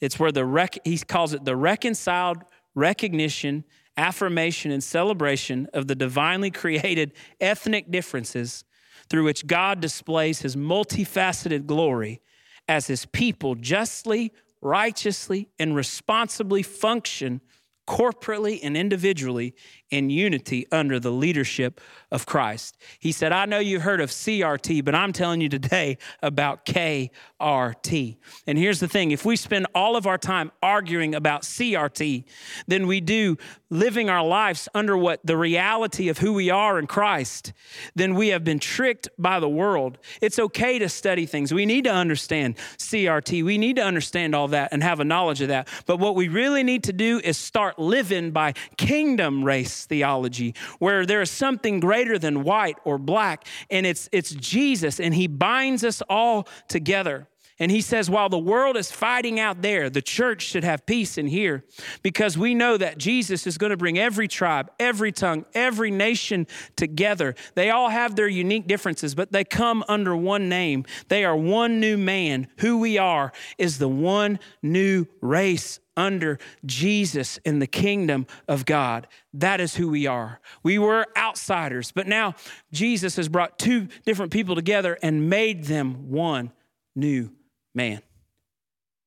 It's 0.00 0.18
where 0.18 0.30
the 0.30 0.44
rec- 0.44 0.78
he 0.84 0.98
calls 0.98 1.32
it 1.32 1.44
the 1.44 1.56
reconciled 1.56 2.44
recognition, 2.74 3.64
affirmation, 3.96 4.70
and 4.70 4.84
celebration 4.84 5.68
of 5.72 5.88
the 5.88 5.94
divinely 5.94 6.50
created 6.50 7.12
ethnic 7.40 7.90
differences 7.90 8.64
through 9.08 9.24
which 9.24 9.46
God 9.46 9.80
displays 9.80 10.42
his 10.42 10.54
multifaceted 10.54 11.66
glory 11.66 12.20
as 12.68 12.86
his 12.86 13.06
people 13.06 13.54
justly, 13.54 14.32
righteously, 14.60 15.48
and 15.58 15.74
responsibly 15.74 16.62
function 16.62 17.40
corporately 17.88 18.60
and 18.62 18.76
individually 18.76 19.54
in 19.90 20.10
unity 20.10 20.66
under 20.70 21.00
the 21.00 21.10
leadership 21.10 21.80
of 22.10 22.26
Christ. 22.26 22.76
He 22.98 23.12
said, 23.12 23.32
I 23.32 23.46
know 23.46 23.58
you've 23.58 23.82
heard 23.82 24.02
of 24.02 24.10
CRT, 24.10 24.84
but 24.84 24.94
I'm 24.94 25.12
telling 25.12 25.40
you 25.40 25.48
today 25.48 25.96
about 26.22 26.66
KRT. 26.66 28.16
And 28.46 28.58
here's 28.58 28.80
the 28.80 28.88
thing 28.88 29.10
if 29.10 29.24
we 29.24 29.36
spend 29.36 29.66
all 29.74 29.96
of 29.96 30.06
our 30.06 30.18
time 30.18 30.52
arguing 30.62 31.14
about 31.14 31.42
CRT, 31.42 32.24
then 32.66 32.86
we 32.86 33.00
do 33.00 33.38
living 33.70 34.08
our 34.08 34.24
lives 34.24 34.68
under 34.74 34.96
what 34.96 35.20
the 35.24 35.36
reality 35.36 36.08
of 36.08 36.18
who 36.18 36.32
we 36.32 36.50
are 36.50 36.78
in 36.78 36.86
Christ, 36.86 37.52
then 37.94 38.14
we 38.14 38.28
have 38.28 38.44
been 38.44 38.58
tricked 38.58 39.08
by 39.18 39.40
the 39.40 39.48
world. 39.48 39.98
It's 40.20 40.38
okay 40.38 40.78
to 40.78 40.88
study 40.88 41.26
things. 41.26 41.52
We 41.52 41.66
need 41.66 41.84
to 41.84 41.92
understand 41.92 42.56
CRT. 42.78 43.44
We 43.44 43.58
need 43.58 43.76
to 43.76 43.82
understand 43.82 44.34
all 44.34 44.48
that 44.48 44.72
and 44.72 44.82
have 44.82 45.00
a 45.00 45.04
knowledge 45.04 45.40
of 45.42 45.48
that. 45.48 45.68
But 45.86 45.98
what 45.98 46.14
we 46.14 46.28
really 46.28 46.62
need 46.62 46.84
to 46.84 46.92
do 46.92 47.20
is 47.22 47.36
start 47.36 47.77
living 47.78 48.30
by 48.30 48.54
kingdom 48.76 49.44
race 49.44 49.86
theology, 49.86 50.54
where 50.78 51.06
there 51.06 51.20
is 51.22 51.30
something 51.30 51.80
greater 51.80 52.18
than 52.18 52.44
white 52.44 52.76
or 52.84 52.98
black, 52.98 53.46
and 53.70 53.86
it's, 53.86 54.08
it's 54.12 54.30
Jesus, 54.30 55.00
and 55.00 55.14
He 55.14 55.26
binds 55.26 55.84
us 55.84 56.02
all 56.08 56.48
together. 56.68 57.28
And 57.60 57.72
he 57.72 57.80
says, 57.80 58.08
while 58.08 58.28
the 58.28 58.38
world 58.38 58.76
is 58.76 58.92
fighting 58.92 59.40
out 59.40 59.62
there, 59.62 59.90
the 59.90 60.02
church 60.02 60.42
should 60.42 60.62
have 60.62 60.86
peace 60.86 61.18
in 61.18 61.26
here 61.26 61.64
because 62.02 62.38
we 62.38 62.54
know 62.54 62.76
that 62.76 62.98
Jesus 62.98 63.46
is 63.48 63.58
going 63.58 63.70
to 63.70 63.76
bring 63.76 63.98
every 63.98 64.28
tribe, 64.28 64.70
every 64.78 65.10
tongue, 65.10 65.44
every 65.54 65.90
nation 65.90 66.46
together. 66.76 67.34
They 67.56 67.70
all 67.70 67.88
have 67.88 68.14
their 68.14 68.28
unique 68.28 68.68
differences, 68.68 69.14
but 69.16 69.32
they 69.32 69.42
come 69.42 69.84
under 69.88 70.16
one 70.16 70.48
name. 70.48 70.84
They 71.08 71.24
are 71.24 71.36
one 71.36 71.80
new 71.80 71.96
man. 71.96 72.46
Who 72.58 72.78
we 72.78 72.96
are 72.96 73.32
is 73.58 73.78
the 73.78 73.88
one 73.88 74.38
new 74.62 75.06
race 75.20 75.80
under 75.98 76.38
Jesus 76.64 77.38
in 77.44 77.58
the 77.58 77.66
kingdom 77.66 78.26
of 78.46 78.64
God. 78.64 79.06
That 79.34 79.60
is 79.60 79.74
who 79.74 79.88
we 79.88 80.06
are. 80.06 80.40
We 80.62 80.78
were 80.78 81.06
outsiders, 81.16 81.92
but 81.92 82.06
now 82.06 82.34
Jesus 82.72 83.16
has 83.16 83.28
brought 83.28 83.58
two 83.58 83.88
different 84.06 84.32
people 84.32 84.54
together 84.54 84.96
and 85.02 85.28
made 85.28 85.64
them 85.64 86.10
one 86.10 86.52
new 86.94 87.30
man. 87.74 88.00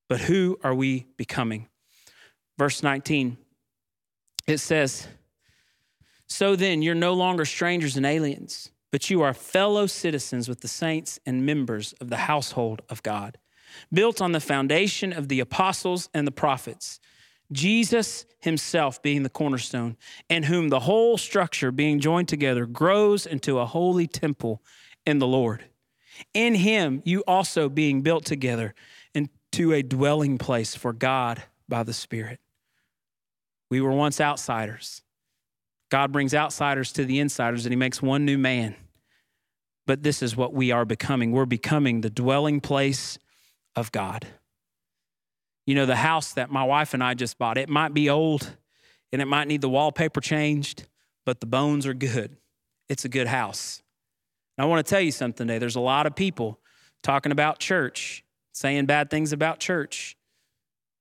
But 0.08 0.20
who 0.20 0.58
are 0.62 0.74
we 0.74 1.06
becoming? 1.16 1.68
Verse 2.58 2.82
19, 2.82 3.38
it 4.46 4.58
says, 4.58 5.08
So 6.26 6.54
then, 6.54 6.82
you're 6.82 6.94
no 6.94 7.14
longer 7.14 7.44
strangers 7.44 7.96
and 7.96 8.04
aliens, 8.04 8.70
but 8.90 9.08
you 9.08 9.22
are 9.22 9.32
fellow 9.32 9.86
citizens 9.86 10.48
with 10.48 10.60
the 10.60 10.68
saints 10.68 11.18
and 11.24 11.46
members 11.46 11.94
of 11.94 12.10
the 12.10 12.18
household 12.18 12.82
of 12.90 13.02
God, 13.02 13.38
built 13.92 14.20
on 14.20 14.32
the 14.32 14.40
foundation 14.40 15.12
of 15.12 15.28
the 15.28 15.40
apostles 15.40 16.08
and 16.14 16.26
the 16.26 16.32
prophets. 16.32 17.00
Jesus 17.52 18.26
himself 18.40 19.02
being 19.02 19.22
the 19.22 19.30
cornerstone, 19.30 19.96
and 20.28 20.44
whom 20.44 20.68
the 20.68 20.80
whole 20.80 21.16
structure 21.16 21.70
being 21.70 22.00
joined 22.00 22.28
together 22.28 22.66
grows 22.66 23.26
into 23.26 23.58
a 23.58 23.66
holy 23.66 24.06
temple 24.06 24.62
in 25.06 25.18
the 25.18 25.26
Lord. 25.26 25.64
In 26.34 26.54
him, 26.54 27.02
you 27.04 27.22
also 27.26 27.68
being 27.68 28.02
built 28.02 28.24
together 28.24 28.74
into 29.14 29.72
a 29.72 29.82
dwelling 29.82 30.38
place 30.38 30.74
for 30.74 30.92
God 30.92 31.42
by 31.68 31.82
the 31.82 31.92
Spirit. 31.92 32.40
We 33.70 33.80
were 33.80 33.92
once 33.92 34.20
outsiders. 34.20 35.02
God 35.90 36.12
brings 36.12 36.34
outsiders 36.34 36.92
to 36.92 37.04
the 37.04 37.20
insiders 37.20 37.64
and 37.64 37.72
he 37.72 37.76
makes 37.76 38.02
one 38.02 38.24
new 38.24 38.38
man. 38.38 38.74
But 39.86 40.02
this 40.02 40.22
is 40.22 40.36
what 40.36 40.54
we 40.54 40.70
are 40.70 40.84
becoming. 40.84 41.32
We're 41.32 41.44
becoming 41.44 42.00
the 42.00 42.10
dwelling 42.10 42.60
place 42.60 43.18
of 43.76 43.92
God. 43.92 44.26
You 45.66 45.74
know, 45.74 45.86
the 45.86 45.96
house 45.96 46.32
that 46.34 46.50
my 46.50 46.64
wife 46.64 46.94
and 46.94 47.02
I 47.02 47.14
just 47.14 47.38
bought, 47.38 47.56
it 47.56 47.68
might 47.68 47.94
be 47.94 48.10
old 48.10 48.56
and 49.12 49.22
it 49.22 49.26
might 49.26 49.48
need 49.48 49.60
the 49.60 49.68
wallpaper 49.68 50.20
changed, 50.20 50.86
but 51.24 51.40
the 51.40 51.46
bones 51.46 51.86
are 51.86 51.94
good. 51.94 52.36
It's 52.88 53.04
a 53.04 53.08
good 53.08 53.28
house. 53.28 53.82
I 54.58 54.66
want 54.66 54.84
to 54.84 54.88
tell 54.88 55.00
you 55.00 55.10
something 55.10 55.46
today. 55.46 55.58
There's 55.58 55.76
a 55.76 55.80
lot 55.80 56.06
of 56.06 56.14
people 56.14 56.60
talking 57.02 57.32
about 57.32 57.58
church, 57.58 58.24
saying 58.52 58.86
bad 58.86 59.10
things 59.10 59.32
about 59.32 59.58
church. 59.58 60.16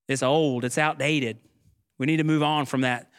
It's 0.07 0.23
old, 0.23 0.65
it's 0.65 0.77
outdated. 0.77 1.37
We 1.99 2.05
need 2.07 2.17
to 2.17 2.23
move 2.23 2.41
on 2.43 2.65
from 2.65 2.81
that 2.81 3.11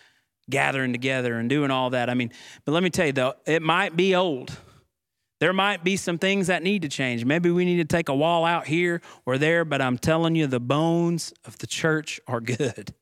gathering 0.50 0.92
together 0.92 1.34
and 1.34 1.48
doing 1.48 1.70
all 1.70 1.90
that. 1.90 2.10
I 2.10 2.14
mean, 2.14 2.32
but 2.64 2.72
let 2.72 2.82
me 2.82 2.90
tell 2.90 3.06
you 3.06 3.12
though, 3.12 3.34
it 3.46 3.62
might 3.62 3.96
be 3.96 4.16
old. 4.16 4.50
There 5.42 5.52
might 5.52 5.82
be 5.82 5.96
some 5.96 6.18
things 6.18 6.46
that 6.46 6.62
need 6.62 6.82
to 6.82 6.88
change. 6.88 7.24
Maybe 7.24 7.50
we 7.50 7.64
need 7.64 7.78
to 7.78 7.84
take 7.84 8.08
a 8.08 8.14
wall 8.14 8.44
out 8.44 8.68
here 8.68 9.02
or 9.26 9.38
there, 9.38 9.64
but 9.64 9.82
I'm 9.82 9.98
telling 9.98 10.36
you, 10.36 10.46
the 10.46 10.60
bones 10.60 11.32
of 11.44 11.58
the 11.58 11.66
church 11.66 12.20
are 12.28 12.40
good. 12.40 12.94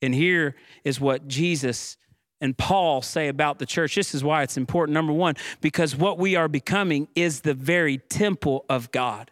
And 0.00 0.14
here 0.14 0.56
is 0.84 0.98
what 0.98 1.28
Jesus 1.28 1.98
and 2.40 2.56
Paul 2.56 3.02
say 3.02 3.28
about 3.28 3.58
the 3.58 3.66
church. 3.66 3.94
This 3.94 4.14
is 4.14 4.24
why 4.24 4.42
it's 4.42 4.56
important. 4.56 4.94
Number 4.94 5.12
one, 5.12 5.34
because 5.60 5.94
what 5.94 6.16
we 6.16 6.34
are 6.34 6.48
becoming 6.48 7.08
is 7.14 7.42
the 7.42 7.52
very 7.52 7.98
temple 7.98 8.64
of 8.70 8.90
God. 8.90 9.30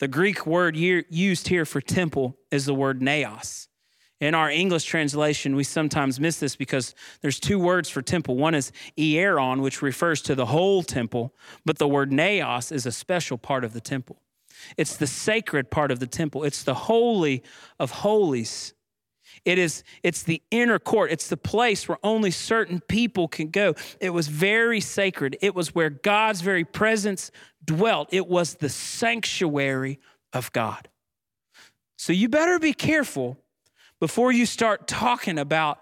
The 0.00 0.08
Greek 0.08 0.44
word 0.44 0.76
used 0.76 1.46
here 1.46 1.64
for 1.64 1.80
temple 1.80 2.36
is 2.50 2.66
the 2.66 2.74
word 2.74 3.00
naos. 3.00 3.68
In 4.20 4.34
our 4.34 4.50
English 4.50 4.84
translation, 4.84 5.54
we 5.54 5.62
sometimes 5.62 6.18
miss 6.18 6.40
this 6.40 6.56
because 6.56 6.94
there's 7.22 7.38
two 7.38 7.58
words 7.58 7.88
for 7.88 8.02
temple. 8.02 8.36
One 8.36 8.54
is 8.54 8.72
hieron, 8.96 9.60
which 9.62 9.80
refers 9.80 10.20
to 10.22 10.34
the 10.34 10.46
whole 10.46 10.82
temple, 10.82 11.32
but 11.64 11.78
the 11.78 11.86
word 11.86 12.12
naos 12.12 12.72
is 12.72 12.84
a 12.84 12.92
special 12.92 13.38
part 13.38 13.62
of 13.62 13.72
the 13.72 13.80
temple. 13.80 14.20
It's 14.76 14.96
the 14.96 15.06
sacred 15.06 15.70
part 15.70 15.92
of 15.92 16.00
the 16.00 16.06
temple, 16.06 16.42
it's 16.42 16.64
the 16.64 16.74
holy 16.74 17.44
of 17.78 17.90
holies. 17.90 18.74
It 19.44 19.58
is 19.58 19.84
it's 20.02 20.24
the 20.24 20.42
inner 20.50 20.80
court. 20.80 21.12
It's 21.12 21.28
the 21.28 21.36
place 21.36 21.88
where 21.88 21.98
only 22.02 22.30
certain 22.30 22.80
people 22.80 23.28
can 23.28 23.50
go. 23.50 23.74
It 24.00 24.10
was 24.10 24.26
very 24.26 24.80
sacred. 24.80 25.36
It 25.40 25.54
was 25.54 25.74
where 25.74 25.90
God's 25.90 26.40
very 26.40 26.64
presence 26.64 27.30
dwelt. 27.64 28.08
It 28.10 28.26
was 28.26 28.54
the 28.54 28.68
sanctuary 28.68 30.00
of 30.32 30.52
God. 30.52 30.88
So 31.96 32.12
you 32.12 32.28
better 32.28 32.58
be 32.58 32.72
careful 32.72 33.38
before 34.00 34.32
you 34.32 34.46
start 34.46 34.86
talking 34.86 35.38
about 35.38 35.78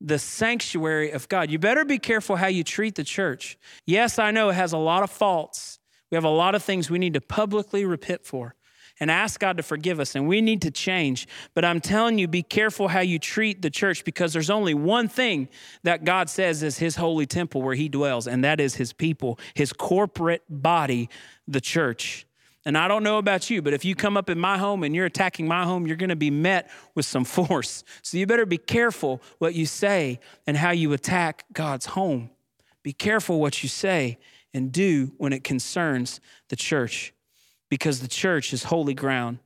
the 0.00 0.18
sanctuary 0.18 1.10
of 1.12 1.28
God. 1.28 1.50
You 1.50 1.58
better 1.58 1.84
be 1.84 1.98
careful 1.98 2.36
how 2.36 2.48
you 2.48 2.64
treat 2.64 2.96
the 2.96 3.04
church. 3.04 3.56
Yes, 3.86 4.18
I 4.18 4.32
know 4.32 4.48
it 4.48 4.54
has 4.54 4.72
a 4.72 4.78
lot 4.78 5.02
of 5.02 5.10
faults. 5.10 5.78
We 6.10 6.16
have 6.16 6.24
a 6.24 6.28
lot 6.28 6.54
of 6.54 6.62
things 6.62 6.90
we 6.90 6.98
need 6.98 7.14
to 7.14 7.20
publicly 7.20 7.84
repent 7.84 8.26
for 8.26 8.54
and 9.00 9.10
ask 9.10 9.40
God 9.40 9.56
to 9.56 9.62
forgive 9.62 10.00
us, 10.00 10.14
and 10.14 10.28
we 10.28 10.40
need 10.40 10.62
to 10.62 10.70
change. 10.70 11.26
But 11.54 11.64
I'm 11.64 11.80
telling 11.80 12.18
you, 12.18 12.28
be 12.28 12.42
careful 12.42 12.88
how 12.88 13.00
you 13.00 13.18
treat 13.18 13.62
the 13.62 13.70
church 13.70 14.04
because 14.04 14.32
there's 14.32 14.50
only 14.50 14.74
one 14.74 15.08
thing 15.08 15.48
that 15.82 16.04
God 16.04 16.28
says 16.28 16.62
is 16.62 16.78
His 16.78 16.96
holy 16.96 17.26
temple 17.26 17.62
where 17.62 17.74
He 17.74 17.88
dwells, 17.88 18.26
and 18.26 18.44
that 18.44 18.60
is 18.60 18.74
His 18.74 18.92
people, 18.92 19.38
His 19.54 19.72
corporate 19.72 20.42
body, 20.48 21.08
the 21.48 21.60
church. 21.60 22.26
And 22.64 22.78
I 22.78 22.86
don't 22.86 23.02
know 23.02 23.18
about 23.18 23.50
you, 23.50 23.60
but 23.60 23.72
if 23.72 23.84
you 23.84 23.94
come 23.94 24.16
up 24.16 24.30
in 24.30 24.38
my 24.38 24.56
home 24.56 24.84
and 24.84 24.94
you're 24.94 25.06
attacking 25.06 25.48
my 25.48 25.64
home, 25.64 25.86
you're 25.86 25.96
going 25.96 26.10
to 26.10 26.16
be 26.16 26.30
met 26.30 26.70
with 26.94 27.04
some 27.04 27.24
force. 27.36 27.82
So 28.02 28.18
you 28.18 28.26
better 28.26 28.46
be 28.46 28.58
careful 28.58 29.20
what 29.38 29.54
you 29.54 29.66
say 29.66 30.20
and 30.46 30.56
how 30.56 30.70
you 30.70 30.92
attack 30.92 31.44
God's 31.52 31.86
home. 31.86 32.30
Be 32.82 32.92
careful 32.92 33.40
what 33.40 33.62
you 33.62 33.68
say 33.68 34.18
and 34.54 34.70
do 34.70 35.12
when 35.16 35.32
it 35.32 35.44
concerns 35.44 36.20
the 36.48 36.56
church, 36.56 37.12
because 37.68 38.00
the 38.00 38.08
church 38.08 38.52
is 38.52 38.64
holy 38.64 38.94
ground. 38.94 39.38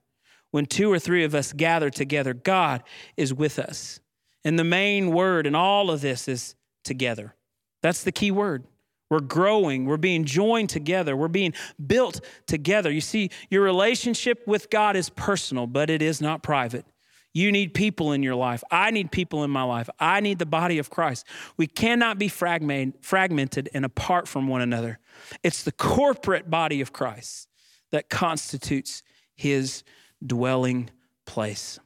When 0.51 0.67
two 0.67 0.91
or 0.93 0.99
three 0.99 1.25
of 1.25 1.35
us 1.35 1.53
gather 1.53 1.91
together, 1.91 2.35
God 2.35 2.83
is 3.17 3.33
with 3.33 3.59
us. 3.59 4.01
And 4.45 4.59
the 4.59 4.65
main 4.65 5.11
word 5.11 5.47
in 5.47 5.55
all 5.55 5.91
of 5.91 6.01
this 6.01 6.29
is 6.29 6.55
together. 6.85 7.35
That's 7.83 8.05
the 8.05 8.13
key 8.13 8.31
word. 8.31 8.65
We're 9.09 9.21
growing. 9.21 9.85
We're 9.85 9.97
being 9.97 10.25
joined 10.25 10.69
together. 10.69 11.17
We're 11.17 11.29
being 11.29 11.55
built 11.87 12.21
together. 12.47 12.91
You 12.91 13.01
see, 13.01 13.31
your 13.51 13.63
relationship 13.63 14.47
with 14.47 14.69
God 14.71 14.97
is 14.97 15.11
personal, 15.11 15.67
but 15.67 15.91
it 15.91 16.03
is 16.03 16.21
not 16.21 16.43
private. 16.43 16.85
You 17.33 17.53
need 17.53 17.75
people 17.75 18.13
in 18.13 18.23
your 18.23 18.35
life. 18.35 18.65
I 18.71 18.91
need 18.91 19.13
people 19.13 19.45
in 19.45 19.51
my 19.51 19.63
life. 19.63 19.91
I 20.01 20.21
need 20.21 20.39
the 20.39 20.47
body 20.47 20.79
of 20.79 20.89
Christ. 20.89 21.27
We 21.59 21.67
cannot 21.67 22.19
be 22.19 22.29
fragmented 22.29 23.69
and 23.75 23.85
apart 23.85 24.27
from 24.27 24.49
one 24.49 24.63
another. 24.63 24.99
It's 25.43 25.63
the 25.63 25.73
corporate 25.73 26.49
body 26.49 26.81
of 26.81 26.95
Christ 26.95 27.49
that 27.93 28.09
constitutes 28.09 29.03
his 29.35 29.85
dwelling 30.25 30.89
place. 31.27 31.79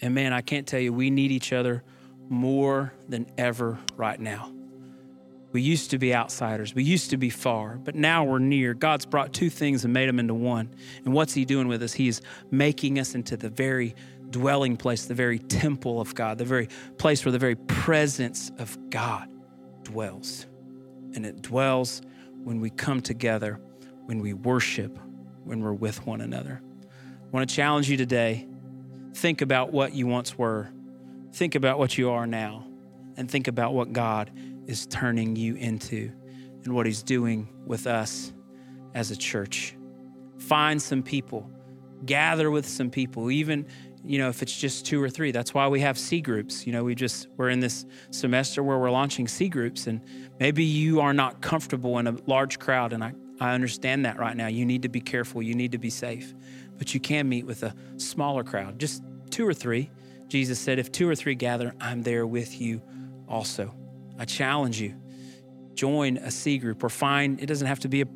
And 0.00 0.14
man, 0.14 0.32
I 0.32 0.40
can't 0.40 0.66
tell 0.66 0.80
you, 0.80 0.92
we 0.92 1.10
need 1.10 1.30
each 1.30 1.52
other 1.52 1.84
more 2.30 2.94
than 3.08 3.26
ever 3.36 3.78
right 3.96 4.18
now. 4.18 4.52
We 5.52 5.62
used 5.62 5.90
to 5.90 5.98
be 5.98 6.14
outsiders. 6.14 6.74
We 6.74 6.82
used 6.82 7.10
to 7.10 7.16
be 7.16 7.30
far, 7.30 7.76
but 7.76 7.94
now 7.94 8.24
we're 8.24 8.38
near. 8.38 8.74
God's 8.74 9.06
brought 9.06 9.32
two 9.32 9.48
things 9.48 9.84
and 9.84 9.94
made 9.94 10.08
them 10.08 10.18
into 10.18 10.34
one. 10.34 10.70
And 11.04 11.14
what's 11.14 11.32
He 11.32 11.44
doing 11.44 11.68
with 11.68 11.82
us? 11.82 11.94
He's 11.94 12.20
making 12.50 12.98
us 12.98 13.14
into 13.14 13.36
the 13.36 13.48
very 13.48 13.94
dwelling 14.30 14.76
place, 14.76 15.06
the 15.06 15.14
very 15.14 15.38
temple 15.38 16.00
of 16.00 16.14
God, 16.14 16.36
the 16.36 16.44
very 16.44 16.68
place 16.98 17.24
where 17.24 17.32
the 17.32 17.38
very 17.38 17.54
presence 17.54 18.52
of 18.58 18.90
God 18.90 19.28
dwells. 19.84 20.46
And 21.14 21.24
it 21.24 21.40
dwells 21.40 22.02
when 22.44 22.60
we 22.60 22.68
come 22.68 23.00
together, 23.00 23.58
when 24.04 24.20
we 24.20 24.34
worship, 24.34 24.98
when 25.44 25.60
we're 25.60 25.72
with 25.72 26.06
one 26.06 26.20
another. 26.20 26.60
I 26.84 27.30
want 27.30 27.48
to 27.48 27.54
challenge 27.54 27.88
you 27.88 27.96
today. 27.96 28.46
Think 29.14 29.40
about 29.40 29.72
what 29.72 29.94
you 29.94 30.06
once 30.06 30.36
were, 30.36 30.70
think 31.32 31.54
about 31.54 31.78
what 31.78 31.96
you 31.96 32.10
are 32.10 32.26
now, 32.26 32.66
and 33.16 33.30
think 33.30 33.48
about 33.48 33.72
what 33.72 33.92
God 33.92 34.30
is 34.68 34.86
turning 34.86 35.34
you 35.34 35.56
into 35.56 36.12
and 36.64 36.72
what 36.74 36.86
He's 36.86 37.02
doing 37.02 37.48
with 37.66 37.88
us 37.88 38.32
as 38.94 39.10
a 39.10 39.16
church. 39.16 39.74
Find 40.38 40.80
some 40.80 41.02
people, 41.02 41.50
gather 42.04 42.50
with 42.50 42.68
some 42.68 42.90
people, 42.90 43.30
even 43.30 43.66
you 44.04 44.18
know 44.18 44.28
if 44.28 44.42
it's 44.42 44.56
just 44.56 44.86
two 44.86 45.02
or 45.02 45.10
three 45.10 45.32
that's 45.32 45.52
why 45.52 45.66
we 45.66 45.80
have 45.80 45.98
c 45.98 46.20
groups. 46.20 46.66
You 46.66 46.72
know 46.72 46.84
we 46.84 46.94
just 46.94 47.26
we're 47.36 47.48
in 47.48 47.58
this 47.58 47.84
semester 48.10 48.62
where 48.62 48.78
we're 48.78 48.90
launching 48.90 49.26
c 49.26 49.48
groups 49.48 49.88
and 49.88 50.00
maybe 50.38 50.62
you 50.62 51.00
are 51.00 51.12
not 51.12 51.40
comfortable 51.40 51.98
in 51.98 52.06
a 52.06 52.16
large 52.26 52.60
crowd 52.60 52.92
and 52.92 53.02
i, 53.02 53.12
I 53.40 53.54
understand 53.54 54.04
that 54.04 54.18
right 54.18 54.36
now. 54.36 54.46
You 54.46 54.64
need 54.64 54.82
to 54.82 54.88
be 54.88 55.00
careful. 55.00 55.42
You 55.42 55.54
need 55.54 55.72
to 55.72 55.78
be 55.78 55.90
safe. 55.90 56.34
But 56.76 56.94
you 56.94 57.00
can 57.00 57.28
meet 57.28 57.44
with 57.44 57.64
a 57.64 57.74
smaller 57.96 58.44
crowd. 58.44 58.78
Just 58.78 59.02
two 59.30 59.46
or 59.46 59.54
three. 59.54 59.90
Jesus 60.28 60.58
said 60.60 60.78
if 60.78 60.92
two 60.92 61.08
or 61.08 61.14
three 61.14 61.34
gather 61.34 61.74
i'm 61.80 62.02
there 62.02 62.26
with 62.26 62.60
you 62.60 62.82
also 63.28 63.74
I 64.18 64.24
challenge 64.24 64.80
you. 64.80 64.94
Join 65.74 66.16
a 66.16 66.30
C 66.30 66.58
group 66.58 66.82
or 66.82 66.88
find, 66.88 67.40
it 67.40 67.46
doesn't 67.46 67.66
have 67.66 67.80
to 67.80 67.88
be 67.88 68.02
a, 68.02 68.06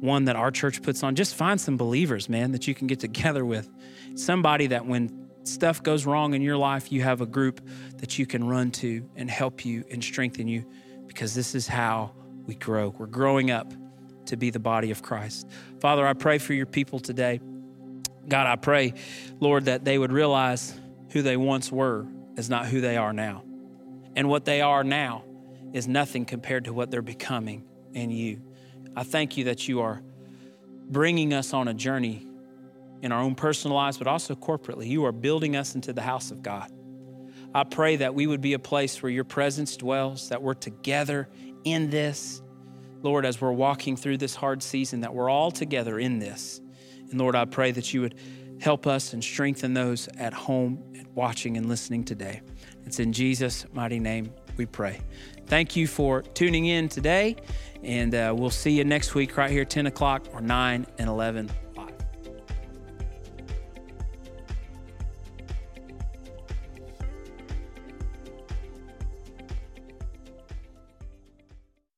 one 0.00 0.24
that 0.24 0.36
our 0.36 0.50
church 0.50 0.82
puts 0.82 1.02
on. 1.02 1.14
Just 1.14 1.34
find 1.34 1.60
some 1.60 1.76
believers, 1.76 2.28
man, 2.28 2.52
that 2.52 2.66
you 2.66 2.74
can 2.74 2.86
get 2.86 3.00
together 3.00 3.44
with. 3.44 3.68
Somebody 4.14 4.68
that 4.68 4.86
when 4.86 5.28
stuff 5.44 5.82
goes 5.82 6.06
wrong 6.06 6.32
in 6.32 6.40
your 6.40 6.56
life, 6.56 6.90
you 6.90 7.02
have 7.02 7.20
a 7.20 7.26
group 7.26 7.60
that 7.98 8.18
you 8.18 8.26
can 8.26 8.48
run 8.48 8.70
to 8.70 9.06
and 9.16 9.30
help 9.30 9.64
you 9.64 9.84
and 9.90 10.02
strengthen 10.02 10.48
you 10.48 10.64
because 11.06 11.34
this 11.34 11.54
is 11.54 11.66
how 11.66 12.12
we 12.46 12.54
grow. 12.54 12.94
We're 12.98 13.06
growing 13.06 13.50
up 13.50 13.70
to 14.26 14.36
be 14.36 14.50
the 14.50 14.58
body 14.58 14.90
of 14.90 15.02
Christ. 15.02 15.46
Father, 15.80 16.06
I 16.06 16.14
pray 16.14 16.38
for 16.38 16.54
your 16.54 16.66
people 16.66 17.00
today. 17.00 17.40
God, 18.28 18.46
I 18.46 18.56
pray, 18.56 18.94
Lord, 19.40 19.66
that 19.66 19.84
they 19.84 19.98
would 19.98 20.12
realize 20.12 20.78
who 21.10 21.20
they 21.20 21.36
once 21.36 21.70
were 21.70 22.06
is 22.36 22.48
not 22.48 22.66
who 22.66 22.80
they 22.80 22.96
are 22.96 23.12
now. 23.12 23.42
And 24.16 24.28
what 24.28 24.44
they 24.44 24.60
are 24.60 24.84
now 24.84 25.24
is 25.72 25.86
nothing 25.88 26.24
compared 26.24 26.64
to 26.64 26.72
what 26.72 26.90
they're 26.90 27.02
becoming 27.02 27.64
in 27.92 28.10
you. 28.10 28.40
I 28.96 29.02
thank 29.02 29.36
you 29.36 29.44
that 29.44 29.68
you 29.68 29.80
are 29.80 30.02
bringing 30.88 31.32
us 31.32 31.52
on 31.52 31.68
a 31.68 31.74
journey 31.74 32.26
in 33.02 33.12
our 33.12 33.20
own 33.20 33.34
personal 33.34 33.76
lives, 33.76 33.98
but 33.98 34.06
also 34.06 34.34
corporately. 34.34 34.88
You 34.88 35.04
are 35.04 35.12
building 35.12 35.56
us 35.56 35.74
into 35.74 35.92
the 35.92 36.02
house 36.02 36.30
of 36.30 36.42
God. 36.42 36.70
I 37.54 37.64
pray 37.64 37.96
that 37.96 38.14
we 38.14 38.26
would 38.26 38.40
be 38.40 38.52
a 38.52 38.58
place 38.58 39.02
where 39.02 39.10
your 39.10 39.24
presence 39.24 39.76
dwells, 39.76 40.28
that 40.28 40.42
we're 40.42 40.54
together 40.54 41.28
in 41.64 41.90
this. 41.90 42.42
Lord, 43.02 43.24
as 43.24 43.40
we're 43.40 43.52
walking 43.52 43.96
through 43.96 44.18
this 44.18 44.34
hard 44.34 44.62
season, 44.62 45.00
that 45.00 45.14
we're 45.14 45.30
all 45.30 45.50
together 45.50 45.98
in 45.98 46.18
this. 46.18 46.60
And 47.10 47.18
Lord, 47.18 47.34
I 47.34 47.46
pray 47.46 47.72
that 47.72 47.92
you 47.94 48.02
would 48.02 48.16
help 48.60 48.86
us 48.86 49.14
and 49.14 49.24
strengthen 49.24 49.74
those 49.74 50.08
at 50.18 50.34
home 50.34 50.84
watching 51.14 51.56
and 51.56 51.68
listening 51.68 52.04
today. 52.04 52.42
It's 52.84 53.00
in 53.00 53.12
Jesus' 53.12 53.66
mighty 53.72 53.98
name 53.98 54.32
we 54.56 54.66
pray. 54.66 55.00
Thank 55.50 55.74
you 55.74 55.88
for 55.88 56.22
tuning 56.22 56.66
in 56.66 56.88
today, 56.88 57.34
and 57.82 58.14
uh, 58.14 58.32
we'll 58.38 58.50
see 58.50 58.70
you 58.70 58.84
next 58.84 59.16
week 59.16 59.36
right 59.36 59.50
here, 59.50 59.64
10 59.64 59.86
o'clock 59.86 60.22
or 60.32 60.40
9 60.40 60.86
and 60.96 61.08
11. 61.08 61.50